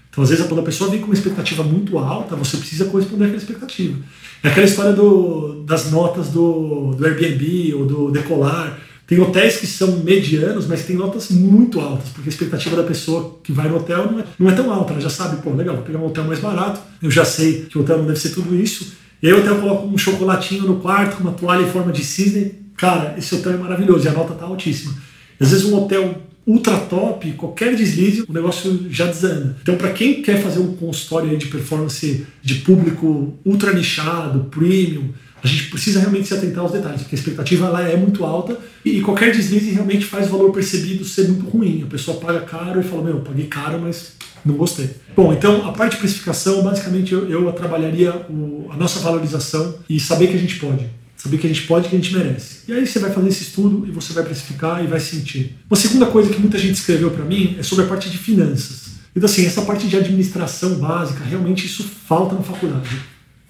[0.09, 3.25] Então, às vezes, quando a pessoa vem com uma expectativa muito alta, você precisa corresponder
[3.25, 3.99] àquela expectativa.
[4.41, 8.79] É aquela história do, das notas do, do Airbnb ou do Decolar.
[9.05, 13.39] Tem hotéis que são medianos, mas tem notas muito altas, porque a expectativa da pessoa
[13.43, 14.93] que vai no hotel não é, não é tão alta.
[14.93, 17.77] Ela já sabe, pô, legal, vou pegar um hotel mais barato, eu já sei que
[17.77, 18.93] o hotel não deve ser tudo isso.
[19.21, 22.60] E aí o hotel coloca um chocolatinho no quarto, uma toalha em forma de cisne,
[22.81, 24.95] Cara, esse hotel é maravilhoso e a nota tá altíssima.
[25.39, 29.55] Às vezes um hotel ultra top, qualquer deslize, o negócio já desanda.
[29.61, 35.09] Então, para quem quer fazer um consultório de performance de público ultra nichado, premium,
[35.43, 38.57] a gente precisa realmente se atentar aos detalhes, porque a expectativa lá é muito alta
[38.83, 41.83] e qualquer deslize realmente faz o valor percebido ser muito ruim.
[41.83, 44.13] A pessoa paga caro e fala: Meu, paguei caro, mas
[44.43, 44.89] não gostei.
[45.15, 49.99] Bom, então a parte de precificação, basicamente eu, eu trabalharia o, a nossa valorização e
[49.99, 51.00] saber que a gente pode.
[51.21, 52.61] Saber que a gente pode e que a gente merece.
[52.67, 55.55] E aí você vai fazer esse estudo e você vai precificar e vai sentir.
[55.69, 58.93] Uma segunda coisa que muita gente escreveu para mim é sobre a parte de finanças.
[59.15, 62.89] Então, assim, essa parte de administração básica, realmente isso falta na faculdade.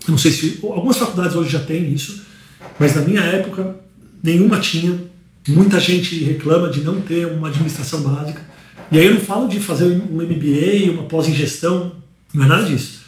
[0.05, 0.59] Eu não sei se.
[0.61, 2.23] Algumas faculdades hoje já têm isso,
[2.77, 3.77] mas na minha época,
[4.21, 4.99] nenhuma tinha.
[5.47, 8.41] Muita gente reclama de não ter uma administração básica.
[8.91, 11.93] E aí eu não falo de fazer um MBA, uma pós em gestão,
[12.33, 13.00] não é nada disso.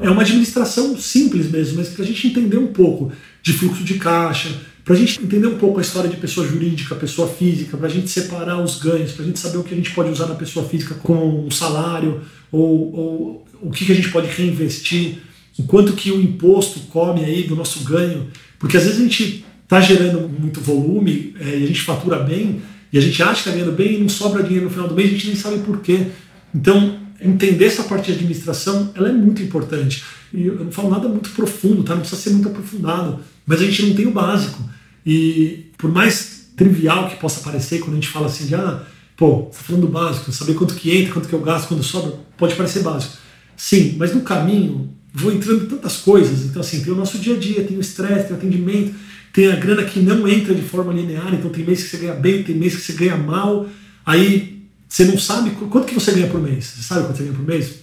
[0.00, 3.94] É uma administração simples mesmo, mas para a gente entender um pouco de fluxo de
[3.94, 4.48] caixa,
[4.84, 7.90] para a gente entender um pouco a história de pessoa jurídica, pessoa física, para a
[7.90, 10.34] gente separar os ganhos, para a gente saber o que a gente pode usar na
[10.34, 15.18] pessoa física com um salário, ou, ou o que, que a gente pode reinvestir,
[15.58, 18.28] o quanto que o imposto come aí do nosso ganho,
[18.58, 22.60] porque às vezes a gente está gerando muito volume é, e a gente fatura bem,
[22.92, 24.94] e a gente acha que está ganhando bem e não sobra dinheiro no final do
[24.94, 26.08] mês, a gente nem sabe por quê.
[26.54, 30.04] Então, entender essa parte de administração, ela é muito importante.
[30.32, 31.94] E eu não falo nada muito profundo, tá?
[31.94, 34.62] Não precisa ser muito aprofundado mas a gente não tem o básico.
[35.04, 38.82] E por mais trivial que possa parecer quando a gente fala assim de, ah,
[39.16, 42.14] pô, tá falando do básico, saber quanto que entra, quanto que eu gasto, quando sobra,
[42.38, 43.16] pode parecer básico.
[43.56, 46.44] Sim, mas no caminho vou entrando tantas coisas.
[46.44, 48.94] Então, assim, tem o nosso dia a dia, tem o estresse, tem o atendimento,
[49.32, 52.14] tem a grana que não entra de forma linear, então tem mês que você ganha
[52.14, 53.68] bem, tem mês que você ganha mal,
[54.06, 54.53] aí
[54.94, 56.66] você não sabe quanto que você ganha por mês.
[56.66, 57.80] Você sabe quanto você ganha por mês?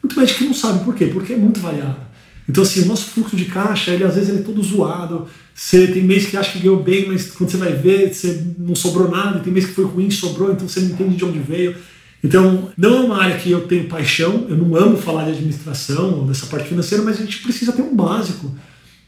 [0.00, 0.84] Muito mais que não sabe.
[0.84, 1.06] Por quê?
[1.06, 2.04] Porque é muito variável.
[2.48, 5.26] Então, assim, o nosso fluxo de caixa, ele às vezes ele é todo zoado.
[5.52, 8.76] Você tem mês que acha que ganhou bem, mas quando você vai ver, você não
[8.76, 9.40] sobrou nada.
[9.40, 11.74] Tem mês que foi ruim, sobrou, então você não entende de onde veio.
[12.22, 16.24] Então, não é uma área que eu tenho paixão, eu não amo falar de administração,
[16.28, 18.54] dessa parte financeira, mas a gente precisa ter um básico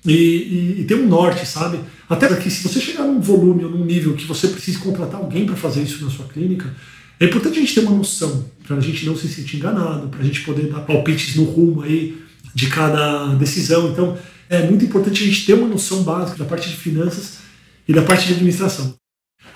[0.05, 1.79] e, e, e ter um norte, sabe?
[2.11, 5.47] Até porque se você chegar num volume ou num nível que você precisa contratar alguém
[5.47, 6.75] para fazer isso na sua clínica,
[7.21, 10.21] é importante a gente ter uma noção, para a gente não se sentir enganado, para
[10.21, 12.21] a gente poder dar palpites no rumo aí
[12.55, 13.91] de cada decisão.
[13.91, 17.39] Então, é muito importante a gente ter uma noção básica da parte de finanças
[17.87, 18.95] e da parte de administração.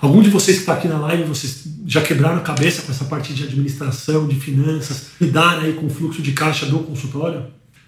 [0.01, 3.03] Algum de vocês que está aqui na live, vocês já quebraram a cabeça com essa
[3.05, 7.47] parte de administração, de finanças, lidar aí com o fluxo de caixa do consultório?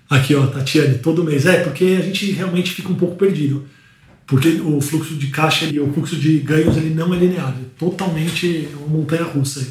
[0.10, 1.45] Aqui, ó, Tatiane, todo mês.
[1.45, 3.65] É, porque a gente realmente fica um pouco perdido.
[4.31, 7.65] Porque o fluxo de caixa e o fluxo de ganhos ele não é linear, é
[7.77, 9.61] totalmente uma montanha russa.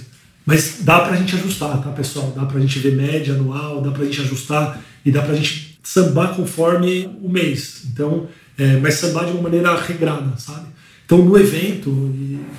[0.44, 2.30] Mas dá para a gente ajustar, tá, pessoal?
[2.36, 5.32] Dá para a gente ver média anual, dá para a gente ajustar e dá para
[5.32, 7.84] a gente sambar conforme o mês.
[7.90, 10.66] Então, é, mas sambar de uma maneira regrada, sabe?
[11.06, 12.14] Então, no evento,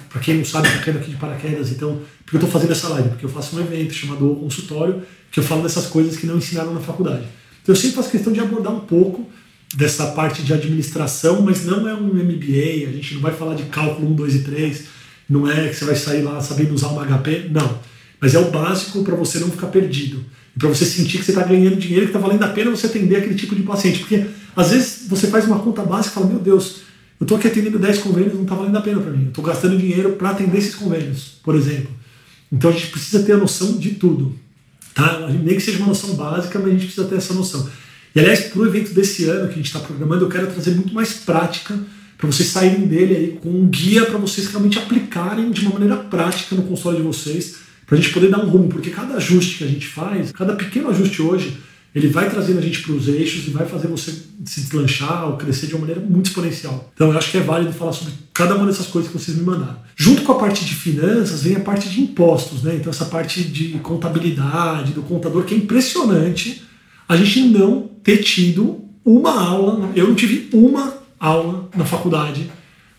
[0.10, 2.90] para quem não sabe, está caindo aqui de paraquedas, então, porque eu estou fazendo essa
[2.90, 3.10] live?
[3.10, 6.38] Porque eu faço um evento chamado O Consultório, que eu falo dessas coisas que não
[6.38, 7.26] ensinaram na faculdade.
[7.62, 9.30] Então, eu sempre faço questão de abordar um pouco
[9.76, 13.64] dessa parte de administração, mas não é um MBA, a gente não vai falar de
[13.64, 14.84] cálculo 1, 2 e 3,
[15.30, 17.80] não é que você vai sair lá sabendo usar uma HP, não.
[18.20, 20.24] Mas é o básico para você não ficar perdido
[20.58, 23.18] para você sentir que você está ganhando dinheiro, que está valendo a pena você atender
[23.18, 24.00] aquele tipo de paciente.
[24.00, 26.82] Porque às vezes você faz uma conta básica e fala, meu Deus,
[27.20, 29.24] eu estou aqui atendendo 10 convênios, não está valendo a pena para mim.
[29.24, 31.92] Eu estou gastando dinheiro para atender esses convênios, por exemplo.
[32.52, 34.36] Então a gente precisa ter a noção de tudo.
[34.94, 35.30] Tá?
[35.30, 37.70] Nem que seja uma noção básica, mas a gente precisa ter essa noção.
[38.14, 40.72] E aliás, para o evento desse ano que a gente está programando, eu quero trazer
[40.72, 41.78] muito mais prática
[42.18, 45.96] para vocês saírem dele aí com um guia para vocês realmente aplicarem de uma maneira
[45.96, 49.58] prática no console de vocês, para a gente poder dar um rumo, porque cada ajuste
[49.58, 51.58] que a gente faz, cada pequeno ajuste hoje,
[51.94, 54.12] ele vai trazendo a gente para os eixos e vai fazer você
[54.46, 56.90] se deslanchar ou crescer de uma maneira muito exponencial.
[56.94, 59.44] Então eu acho que é válido falar sobre cada uma dessas coisas que vocês me
[59.44, 59.78] mandaram.
[59.96, 62.76] Junto com a parte de finanças vem a parte de impostos, né?
[62.76, 66.64] Então essa parte de contabilidade, do contador, que é impressionante
[67.10, 72.52] a gente não ter tido uma aula, eu não tive uma aula na faculdade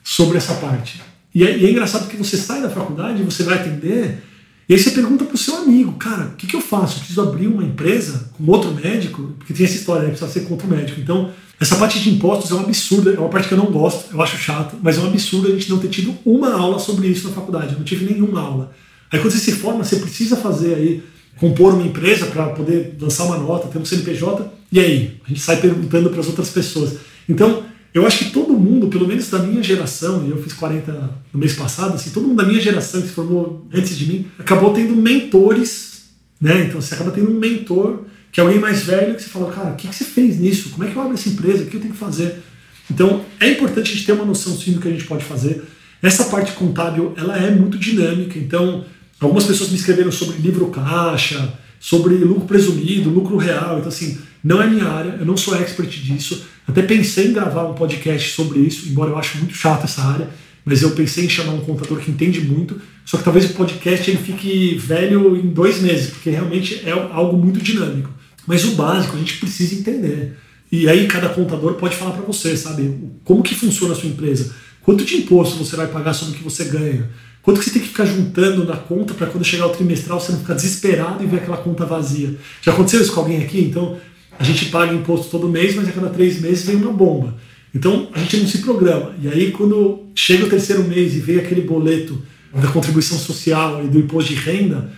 [0.02, 1.00] sobre essa parte.
[1.34, 4.22] E é, e é engraçado que você sai da faculdade, você vai atender
[4.68, 6.94] e aí você pergunta pro seu amigo, cara, o que, que eu faço?
[6.94, 9.34] Eu preciso abrir uma empresa com outro médico?
[9.36, 10.08] Porque tem essa história, né?
[10.08, 11.00] Precisa ser contra o médico.
[11.00, 14.14] Então, essa parte de impostos é um absurdo, é uma parte que eu não gosto,
[14.14, 17.08] eu acho chato, mas é um absurdo a gente não ter tido uma aula sobre
[17.08, 17.72] isso na faculdade.
[17.72, 18.72] Eu não tive nenhuma aula.
[19.10, 21.02] Aí quando você se forma, você precisa fazer aí,
[21.36, 25.20] compor uma empresa para poder lançar uma nota, ter um CNPJ, e aí?
[25.24, 26.96] A gente sai perguntando para as outras pessoas.
[27.28, 30.92] Então, eu acho que todo mundo, pelo menos da minha geração, e eu fiz 40
[31.32, 34.26] no mês passado, assim, todo mundo da minha geração que se formou antes de mim,
[34.38, 36.04] acabou tendo mentores,
[36.40, 36.64] né?
[36.64, 39.70] Então você acaba tendo um mentor, que é alguém mais velho, que você fala, cara,
[39.72, 40.70] o que, que você fez nisso?
[40.70, 41.64] Como é que eu abro essa empresa?
[41.64, 42.42] O que eu tenho que fazer?
[42.90, 45.62] Então é importante a gente ter uma noção sim do que a gente pode fazer.
[46.02, 48.84] Essa parte contábil, ela é muito dinâmica, então
[49.20, 54.60] algumas pessoas me escreveram sobre livro caixa, sobre lucro presumido, lucro real, então assim, não
[54.60, 58.60] é minha área, eu não sou expert disso, até pensei em gravar um podcast sobre
[58.60, 60.28] isso, embora eu ache muito chato essa área,
[60.64, 62.80] mas eu pensei em chamar um contador que entende muito.
[63.04, 67.36] Só que talvez o podcast ele fique velho em dois meses, porque realmente é algo
[67.36, 68.10] muito dinâmico.
[68.46, 70.36] Mas o básico a gente precisa entender.
[70.70, 72.96] E aí cada contador pode falar para você, sabe?
[73.24, 74.54] Como que funciona a sua empresa?
[74.82, 77.10] Quanto de imposto você vai pagar sobre o que você ganha?
[77.42, 80.30] Quanto que você tem que ficar juntando na conta para quando chegar o trimestral você
[80.30, 82.36] não ficar desesperado e ver aquela conta vazia?
[82.62, 83.60] Já aconteceu isso com alguém aqui?
[83.60, 83.98] Então,
[84.38, 87.36] a gente paga imposto todo mês, mas a cada três meses vem uma bomba.
[87.74, 89.14] Então a gente não se programa.
[89.22, 92.20] E aí, quando chega o terceiro mês e vem aquele boleto
[92.54, 94.92] da contribuição social e do imposto de renda,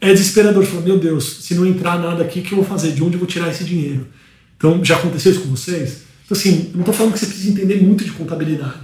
[0.00, 0.64] é desesperador.
[0.64, 2.92] Fala, meu Deus, se não entrar nada aqui, o que eu vou fazer?
[2.92, 4.06] De onde eu vou tirar esse dinheiro?
[4.56, 6.04] Então, já aconteceu isso com vocês?
[6.24, 8.80] Então, assim, não estou falando que você precisa entender muito de contabilidade,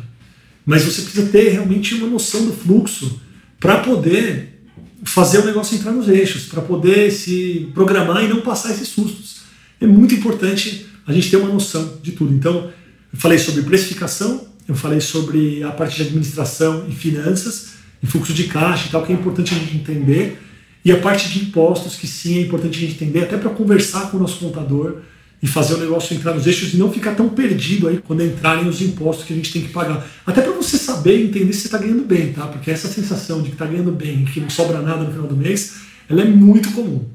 [0.66, 3.20] mas você precisa ter realmente uma noção do fluxo
[3.58, 4.60] para poder
[5.04, 9.39] fazer o negócio entrar nos eixos, para poder se programar e não passar esses sustos
[9.80, 12.32] é muito importante a gente ter uma noção de tudo.
[12.34, 12.70] Então,
[13.12, 17.70] eu falei sobre precificação, eu falei sobre a parte de administração e finanças,
[18.02, 20.40] e fluxo de caixa e tal, que é importante a gente entender,
[20.84, 24.10] e a parte de impostos, que sim é importante a gente entender, até para conversar
[24.10, 24.98] com o nosso contador
[25.42, 28.68] e fazer o negócio entrar nos eixos e não ficar tão perdido aí quando entrarem
[28.68, 30.06] os impostos que a gente tem que pagar.
[30.26, 32.46] Até para você saber e entender se você está ganhando bem, tá?
[32.46, 35.26] Porque essa sensação de que está ganhando bem e que não sobra nada no final
[35.26, 35.76] do mês,
[36.08, 37.06] ela é muito comum.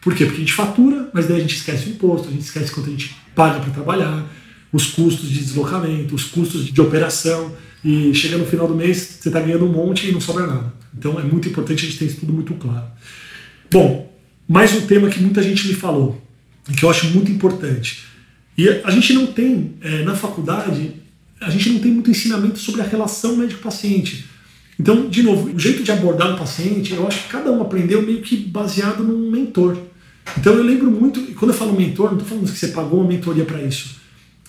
[0.00, 0.24] Por quê?
[0.24, 2.88] Porque a gente fatura, mas daí a gente esquece o imposto, a gente esquece quanto
[2.88, 4.26] a gente paga para trabalhar,
[4.72, 9.28] os custos de deslocamento, os custos de operação, e chega no final do mês, você
[9.28, 10.72] está ganhando um monte e não sobra nada.
[10.96, 12.86] Então é muito importante a gente ter isso tudo muito claro.
[13.70, 14.12] Bom,
[14.48, 16.22] mais um tema que muita gente me falou,
[16.68, 18.04] e que eu acho muito importante.
[18.56, 20.92] E a gente não tem, é, na faculdade,
[21.40, 24.26] a gente não tem muito ensinamento sobre a relação médico-paciente.
[24.78, 28.02] Então, de novo, o jeito de abordar o paciente, eu acho que cada um aprendeu
[28.02, 29.76] meio que baseado num mentor.
[30.36, 33.00] Então eu lembro muito, e quando eu falo mentor, não estou falando que você pagou
[33.00, 33.96] uma mentoria para isso.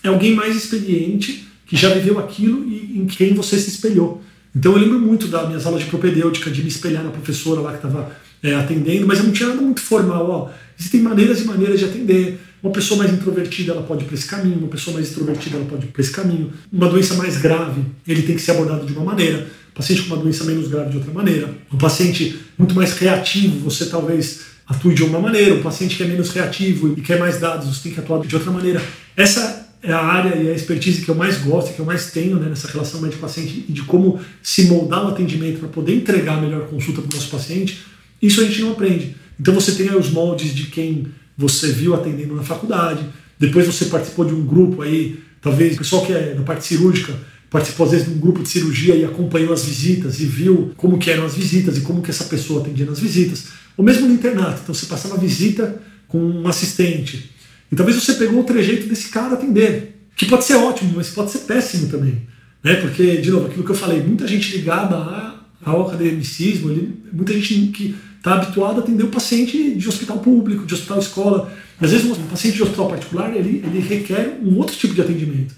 [0.03, 4.21] É alguém mais experiente, que já viveu aquilo e em quem você se espelhou.
[4.55, 7.71] Então eu lembro muito das minhas aulas de propedêutica, de me espelhar na professora lá
[7.71, 8.11] que estava
[8.41, 10.29] é, atendendo, mas eu não tinha nada muito formal.
[10.29, 10.49] Ó.
[10.77, 12.39] Existem maneiras e maneiras de atender.
[12.61, 15.65] Uma pessoa mais introvertida ela pode ir para esse caminho, uma pessoa mais extrovertida ela
[15.65, 16.51] pode ir para esse caminho.
[16.71, 19.47] Uma doença mais grave, ele tem que ser abordado de uma maneira.
[19.71, 21.53] Um paciente com uma doença menos grave de outra maneira.
[21.71, 26.05] Um paciente muito mais reativo, você talvez atue de uma maneira, o paciente que é
[26.05, 28.82] menos reativo e quer mais dados, você tem que atuar de outra maneira.
[29.17, 32.38] Essa é a área e a expertise que eu mais gosto, que eu mais tenho
[32.38, 36.41] né, nessa relação médico-paciente e de como se moldar o atendimento para poder entregar a
[36.41, 37.79] melhor consulta para o nosso paciente.
[38.21, 39.15] Isso a gente não aprende.
[39.39, 43.03] Então você tem aí os moldes de quem você viu atendendo na faculdade,
[43.39, 47.13] depois você participou de um grupo aí, talvez o pessoal que é na parte cirúrgica
[47.49, 50.99] participou às vezes de um grupo de cirurgia e acompanhou as visitas e viu como
[50.99, 53.47] que eram as visitas e como que essa pessoa atendia nas visitas.
[53.79, 57.31] Ou mesmo no internato, então você passava visita com um assistente.
[57.71, 61.31] E talvez você pegou o trejeito desse cara atender, que pode ser ótimo, mas pode
[61.31, 62.27] ser péssimo também.
[62.61, 62.73] Né?
[62.75, 66.75] Porque, de novo, aquilo que eu falei, muita gente ligada ao academicismo,
[67.13, 71.53] muita gente que está habituada a atender o paciente de hospital público, de hospital escola.
[71.79, 75.55] Às vezes, um paciente de hospital particular, ele, ele requer um outro tipo de atendimento.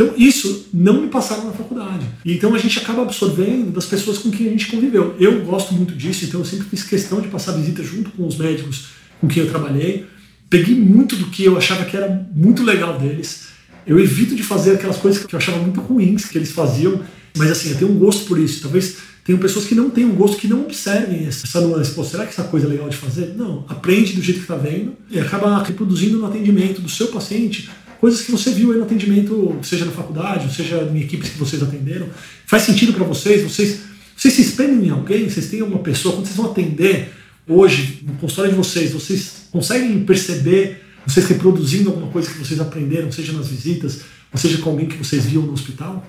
[0.00, 2.06] Então, isso não me passaram na faculdade.
[2.24, 5.14] Então a gente acaba absorvendo das pessoas com quem a gente conviveu.
[5.20, 8.38] Eu gosto muito disso, então eu sempre fiz questão de passar visita junto com os
[8.38, 8.86] médicos
[9.20, 10.06] com quem eu trabalhei.
[10.48, 13.48] Peguei muito do que eu achava que era muito legal deles.
[13.86, 17.02] Eu evito de fazer aquelas coisas que eu achava muito ruins que eles faziam,
[17.36, 18.62] mas assim, eu tenho um gosto por isso.
[18.62, 21.92] Talvez tenham pessoas que não um gosto, que não observem essa nuance.
[21.92, 23.34] Pô, será que essa coisa é legal de fazer?
[23.36, 23.66] Não.
[23.68, 27.68] Aprende do jeito que está vendo e acaba reproduzindo no atendimento do seu paciente
[28.00, 31.62] coisas que você viu aí no atendimento, seja na faculdade, seja em equipes que vocês
[31.62, 32.08] atenderam.
[32.46, 33.42] Faz sentido para vocês?
[33.42, 33.80] Vocês,
[34.16, 35.28] vocês se espelham em alguém?
[35.28, 36.14] Vocês têm uma pessoa?
[36.14, 37.12] Quando vocês vão atender
[37.46, 43.12] hoje no consultório de vocês, vocês conseguem perceber vocês reproduzindo alguma coisa que vocês aprenderam,
[43.12, 44.00] seja nas visitas,
[44.32, 46.06] ou seja com alguém que vocês viam no hospital?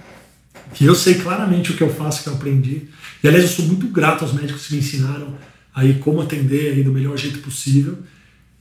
[0.74, 2.84] Que eu sei claramente o que eu faço, que eu aprendi.
[3.22, 5.36] E aliás, eu sou muito grato aos médicos que me ensinaram
[5.76, 7.98] aí como atender aí do melhor jeito possível.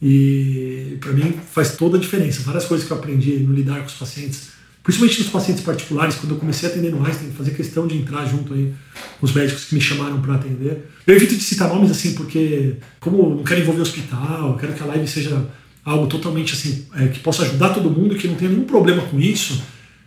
[0.03, 2.43] E para mim faz toda a diferença.
[2.43, 4.49] Várias coisas que eu aprendi no lidar com os pacientes,
[4.83, 8.25] principalmente nos pacientes particulares, quando eu comecei a atender no Einstein, fazer questão de entrar
[8.27, 8.73] junto aí
[9.19, 10.89] com os médicos que me chamaram para atender.
[11.07, 14.83] Eu evito de citar nomes assim, porque como não quero envolver o hospital, quero que
[14.83, 15.47] a live seja
[15.85, 19.21] algo totalmente assim, é, que possa ajudar todo mundo, que não tenha nenhum problema com
[19.21, 19.63] isso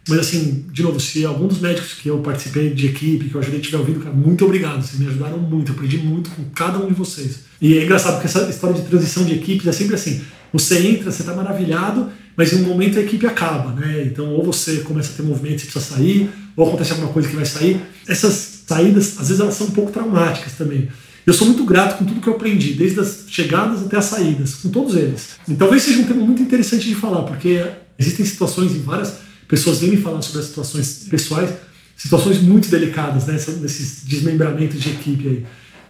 [0.08, 3.40] mas assim, de novo, se algum dos médicos que eu participei de equipe, que eu
[3.40, 4.82] ajudei, estiver ouvindo, cara, muito obrigado.
[4.82, 7.40] Vocês me ajudaram muito, aprendi muito com cada um de vocês.
[7.62, 10.22] E é engraçado porque essa história de transição de equipes é sempre assim.
[10.52, 14.04] Você entra, você está maravilhado, mas em um momento a equipe acaba, né?
[14.06, 17.36] Então, ou você começa a ter movimento e precisa sair, ou acontece alguma coisa que
[17.36, 17.80] vai sair.
[18.06, 20.90] Essas saídas, às vezes, elas são um pouco traumáticas também.
[21.26, 24.56] Eu sou muito grato com tudo que eu aprendi, desde as chegadas até as saídas,
[24.56, 25.38] com todos eles.
[25.48, 27.66] E talvez seja um tema muito interessante de falar, porque
[27.98, 29.14] existem situações em várias
[29.48, 31.52] pessoas vêm me falar sobre as situações pessoais,
[31.96, 33.34] situações muito delicadas, né?
[33.34, 35.46] Nesses desmembramentos de equipe aí.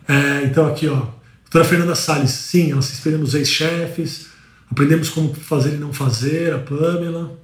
[0.07, 1.07] É, então aqui, ó,
[1.43, 4.27] doutora Fernanda Salles, sim, ela se ex-chefes,
[4.69, 7.39] aprendemos como fazer e não fazer, a Pamela.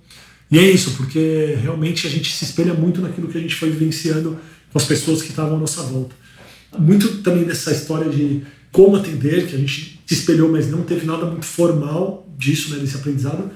[0.52, 3.70] E é isso, porque realmente a gente se espelha muito naquilo que a gente foi
[3.70, 4.38] vivenciando
[4.72, 6.16] com as pessoas que estavam à nossa volta.
[6.78, 11.06] Muito também dessa história de como atender, que a gente se espelhou, mas não teve
[11.06, 13.52] nada muito formal disso, né, desse aprendizado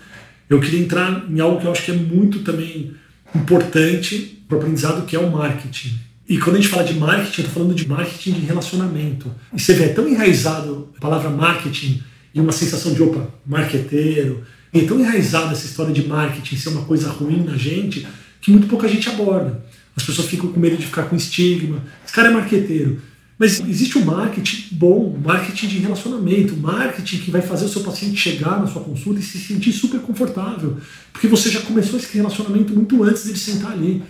[0.50, 2.94] eu queria entrar em algo que eu acho que é muito também
[3.36, 6.00] importante para o aprendizado, que é o marketing.
[6.28, 9.32] E quando a gente fala de marketing, eu estou falando de marketing de relacionamento.
[9.54, 12.02] E você vê, é tão enraizado a palavra marketing
[12.34, 14.44] e uma sensação de, opa, marqueteiro.
[14.74, 18.08] E é tão enraizada essa história de marketing ser uma coisa ruim na gente,
[18.42, 19.64] que muito pouca gente aborda.
[19.96, 21.84] As pessoas ficam com medo de ficar com estigma.
[22.04, 23.02] Esse cara é marqueteiro.
[23.44, 28.16] Mas existe um marketing bom, marketing de relacionamento, marketing que vai fazer o seu paciente
[28.16, 30.78] chegar na sua consulta e se sentir super confortável,
[31.12, 34.02] porque você já começou esse relacionamento muito antes dele sentar ali.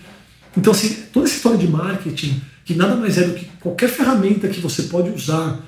[0.55, 4.47] Então, assim, toda essa história de marketing, que nada mais é do que qualquer ferramenta
[4.47, 5.65] que você pode usar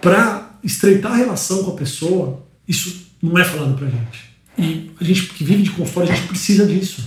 [0.00, 4.24] para estreitar a relação com a pessoa, isso não é falado pra gente.
[4.58, 7.04] E a gente que vive de consultório, a gente precisa disso.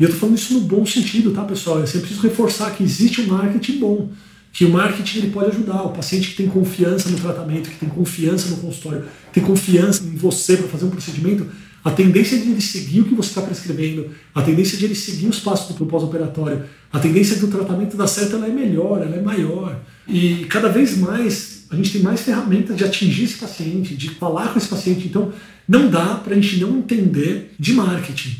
[0.00, 1.80] E eu tô falando isso no bom sentido, tá, pessoal?
[1.80, 4.08] Eu sempre preciso reforçar que existe um marketing bom
[4.52, 5.82] que o marketing ele pode ajudar.
[5.82, 10.14] O paciente que tem confiança no tratamento, que tem confiança no consultório, tem confiança em
[10.14, 11.46] você para fazer um procedimento,
[11.84, 15.26] a tendência de ele seguir o que você está prescrevendo, a tendência de ele seguir
[15.26, 19.22] os passos do pós-operatório, a tendência do tratamento dar certo ela é melhor, ela é
[19.22, 19.80] maior.
[20.06, 24.52] E cada vez mais a gente tem mais ferramentas de atingir esse paciente, de falar
[24.52, 25.08] com esse paciente.
[25.08, 25.32] Então
[25.66, 28.36] não dá para a gente não entender de marketing.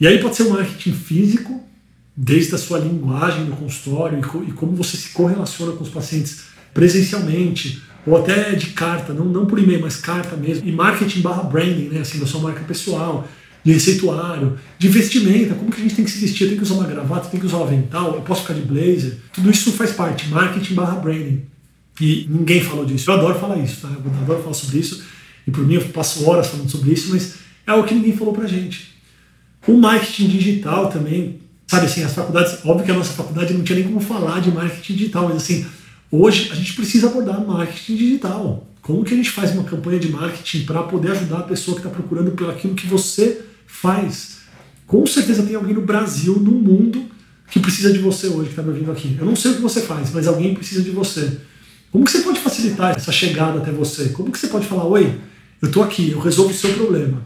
[0.00, 1.62] E aí pode ser um marketing físico,
[2.16, 6.44] desde a sua linguagem no consultório e, como você se correlaciona com os pacientes
[6.74, 11.42] presencialmente, ou até de carta, não, não por e-mail, mas carta mesmo, e marketing barra
[11.44, 13.26] branding, né, assim, da sua marca pessoal,
[13.64, 16.74] de receituário, de vestimenta, como que a gente tem que se vestir, tem que usar
[16.74, 19.92] uma gravata, tem que usar um avental, eu posso ficar de blazer, tudo isso faz
[19.92, 21.42] parte, marketing barra branding.
[22.00, 23.10] E ninguém falou disso.
[23.10, 23.88] Eu adoro falar isso, tá?
[23.88, 25.04] Eu adoro falar sobre isso,
[25.46, 28.34] e por mim eu passo horas falando sobre isso, mas é o que ninguém falou
[28.34, 28.92] pra gente.
[29.68, 33.78] O marketing digital também Sabe assim, as faculdades, óbvio que a nossa faculdade não tinha
[33.78, 35.66] nem como falar de marketing digital, mas assim,
[36.10, 38.66] hoje a gente precisa abordar marketing digital.
[38.82, 41.86] Como que a gente faz uma campanha de marketing para poder ajudar a pessoa que
[41.86, 44.38] está procurando pelo aquilo que você faz?
[44.86, 47.06] Com certeza tem alguém no Brasil, no mundo,
[47.50, 49.16] que precisa de você hoje, que está me ouvindo aqui.
[49.18, 51.38] Eu não sei o que você faz, mas alguém precisa de você.
[51.90, 54.08] Como que você pode facilitar essa chegada até você?
[54.08, 55.20] Como que você pode falar, oi,
[55.60, 57.22] eu estou aqui, eu resolvo o seu problema.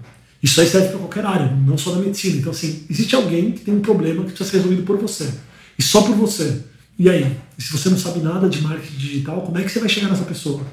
[0.46, 2.36] Isso aí serve para qualquer área, não só da medicina.
[2.36, 5.28] Então, assim, existe alguém que tem um problema que precisa ser resolvido por você.
[5.76, 6.62] E só por você.
[6.96, 7.36] E aí?
[7.58, 10.22] Se você não sabe nada de marketing digital, como é que você vai chegar nessa
[10.22, 10.64] pessoa?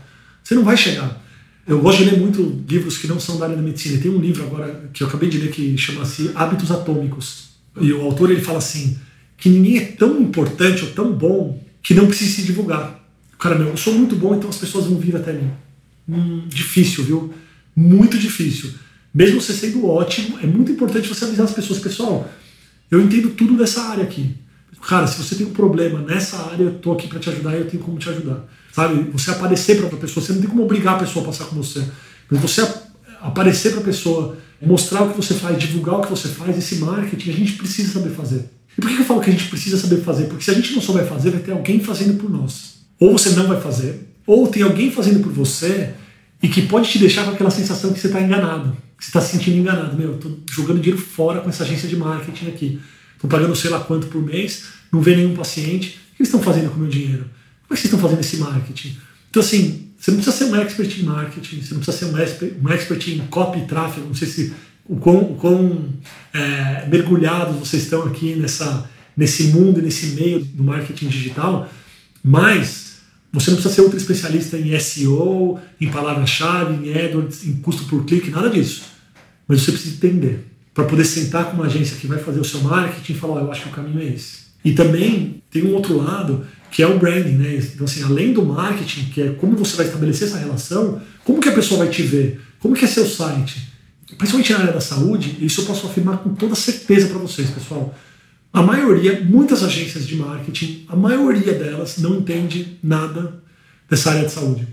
[0.44, 1.20] Você não vai chegar.
[1.66, 4.00] Eu gosto de ler muito livros que não são da área da medicina.
[4.00, 7.46] Tem um livro agora que eu acabei de ler que chama-se Hábitos Atômicos.
[7.82, 9.00] E o autor ele fala assim:
[9.36, 13.04] que ninguém é tão importante ou tão bom que não precisa se divulgar.
[13.40, 15.50] Cara, meu, eu sou muito bom, então as pessoas vão vir até mim.
[16.08, 17.34] Hum, difícil, viu?
[17.76, 18.83] Muito difícil
[19.14, 22.28] mesmo você sendo ótimo, é muito importante você avisar as pessoas, pessoal,
[22.90, 24.36] Eu entendo tudo dessa área aqui.
[24.88, 27.60] Cara, se você tem um problema nessa área, eu tô aqui para te ajudar e
[27.60, 28.46] eu tenho como te ajudar.
[28.72, 29.10] Sabe?
[29.12, 31.56] Você aparecer para outra pessoa, você não tem como obrigar a pessoa a passar com
[31.56, 31.84] você.
[32.30, 32.68] Mas você
[33.22, 36.76] aparecer para a pessoa, mostrar o que você faz, divulgar o que você faz, esse
[36.76, 38.50] marketing a gente precisa saber fazer.
[38.78, 40.26] E por que eu falo que a gente precisa saber fazer?
[40.26, 42.80] Porque se a gente não souber fazer, vai ter alguém fazendo por nós.
[43.00, 45.94] Ou você não vai fazer, ou tem alguém fazendo por você
[46.42, 49.32] e que pode te deixar com aquela sensação que você está enganado, você está se
[49.34, 49.98] sentindo enganado.
[49.98, 52.80] Meu, estou jogando dinheiro fora com essa agência de marketing aqui.
[53.16, 55.90] Estou pagando sei lá quanto por mês, não vê nenhum paciente.
[55.90, 57.24] O que eles estão fazendo com o meu dinheiro?
[57.68, 58.98] Como é que vocês estão fazendo esse marketing?
[59.30, 62.18] Então, assim, você não precisa ser um expert em marketing, você não precisa ser um
[62.18, 64.54] expert, um expert em copy e tráfego, não sei se
[64.86, 65.90] o quão, o quão
[66.34, 71.70] é, mergulhados vocês estão aqui nessa, nesse mundo, nesse meio do marketing digital,
[72.24, 73.00] mas
[73.34, 78.06] você não precisa ser outro especialista em SEO, em palavra-chave, em AdWords, em custo por
[78.06, 78.93] clique, nada disso.
[79.54, 82.62] Mas você precisa entender para poder sentar com uma agência que vai fazer o seu
[82.62, 84.44] marketing e falar, oh, eu acho que o caminho é esse.
[84.66, 87.56] E também tem um outro lado que é o branding, né?
[87.56, 91.50] Então assim, além do marketing, que é como você vai estabelecer essa relação, como que
[91.50, 93.72] a pessoa vai te ver, como que é seu site,
[94.18, 97.94] principalmente na área da saúde, isso eu posso afirmar com toda certeza para vocês, pessoal.
[98.52, 103.40] A maioria, muitas agências de marketing, a maioria delas não entende nada
[103.88, 104.68] dessa área de saúde.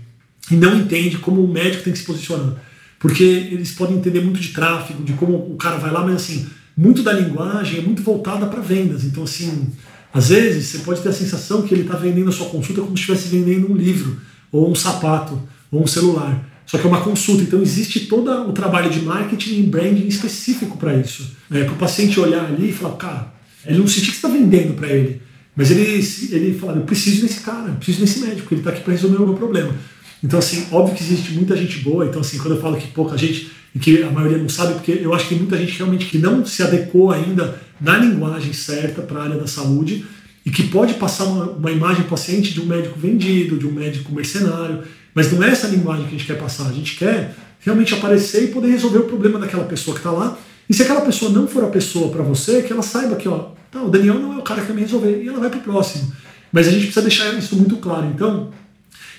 [0.49, 2.55] E não entende como o médico tem que se posicionar.
[3.01, 6.47] Porque eles podem entender muito de tráfego, de como o cara vai lá, mas assim,
[6.77, 9.03] muito da linguagem é muito voltada para vendas.
[9.03, 9.69] Então, assim,
[10.13, 12.95] às vezes você pode ter a sensação que ele está vendendo a sua consulta como
[12.95, 14.17] se estivesse vendendo um livro,
[14.51, 15.41] ou um sapato,
[15.71, 16.47] ou um celular.
[16.65, 20.77] Só que é uma consulta, então existe todo o trabalho de marketing e branding específico
[20.77, 21.35] para isso.
[21.49, 23.33] É, para o paciente olhar ali e falar, cara,
[23.65, 25.21] ele não sentir que está vendendo para ele,
[25.55, 25.83] mas ele,
[26.31, 29.17] ele fala, eu preciso desse cara, eu preciso desse médico, ele está aqui para resolver
[29.17, 29.75] o meu problema.
[30.23, 33.17] Então, assim, óbvio que existe muita gente boa, então, assim, quando eu falo que pouca
[33.17, 36.17] gente, que a maioria não sabe, porque eu acho que tem muita gente realmente que
[36.17, 40.05] não se adequou ainda na linguagem certa para a área da saúde
[40.45, 44.13] e que pode passar uma, uma imagem paciente de um médico vendido, de um médico
[44.13, 46.67] mercenário, mas não é essa linguagem que a gente quer passar.
[46.67, 50.37] A gente quer realmente aparecer e poder resolver o problema daquela pessoa que está lá.
[50.69, 53.49] E se aquela pessoa não for a pessoa para você, que ela saiba que ó,
[53.69, 55.59] tá, o Daniel não é o cara que vai me resolver e ela vai para
[55.59, 56.11] o próximo.
[56.51, 58.07] Mas a gente precisa deixar isso muito claro.
[58.07, 58.51] Então,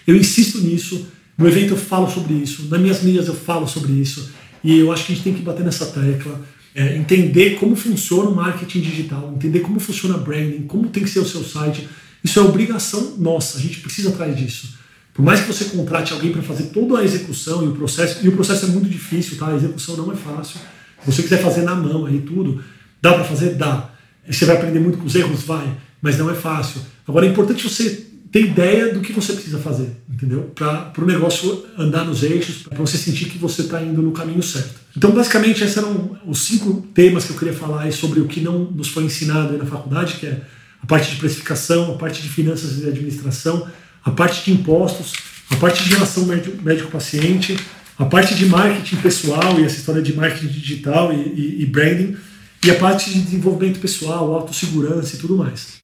[0.06, 1.06] eu insisto nisso.
[1.36, 4.30] No evento eu falo sobre isso, nas minhas mídias eu falo sobre isso.
[4.62, 6.40] E eu acho que a gente tem que bater nessa tecla.
[6.74, 11.18] É, entender como funciona o marketing digital, entender como funciona branding, como tem que ser
[11.18, 11.86] o seu site.
[12.24, 14.78] Isso é obrigação nossa, a gente precisa atrás disso.
[15.12, 18.28] Por mais que você contrate alguém para fazer toda a execução e o processo, e
[18.28, 19.48] o processo é muito difícil, tá?
[19.48, 20.58] A execução não é fácil.
[21.04, 22.62] Se você quiser fazer na mão aí tudo,
[23.00, 23.56] dá para fazer?
[23.56, 23.90] Dá.
[24.26, 25.42] Você vai aprender muito com os erros?
[25.42, 25.76] Vai.
[26.00, 26.80] Mas não é fácil.
[27.06, 30.50] Agora é importante você ter ideia do que você precisa fazer, entendeu?
[30.54, 34.42] Para o negócio andar nos eixos, para você sentir que você está indo no caminho
[34.42, 34.80] certo.
[34.96, 38.64] Então, basicamente, esses eram os cinco temas que eu queria falar sobre o que não
[38.70, 40.40] nos foi ensinado na faculdade, que é
[40.82, 43.68] a parte de precificação, a parte de finanças e administração,
[44.02, 45.12] a parte de impostos,
[45.50, 47.58] a parte de relação médico-paciente,
[47.98, 52.16] a parte de marketing pessoal e essa história de marketing digital e, e, e branding,
[52.64, 55.81] e a parte de desenvolvimento pessoal, autossegurança e tudo mais.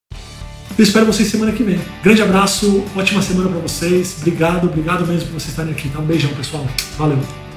[0.77, 1.81] Eu espero vocês semana que vem.
[2.03, 4.17] Grande abraço, ótima semana para vocês.
[4.19, 5.89] Obrigado, obrigado mesmo por vocês estarem aqui.
[5.89, 5.99] Tá?
[5.99, 6.67] Um beijão, pessoal.
[6.97, 7.48] Valeu.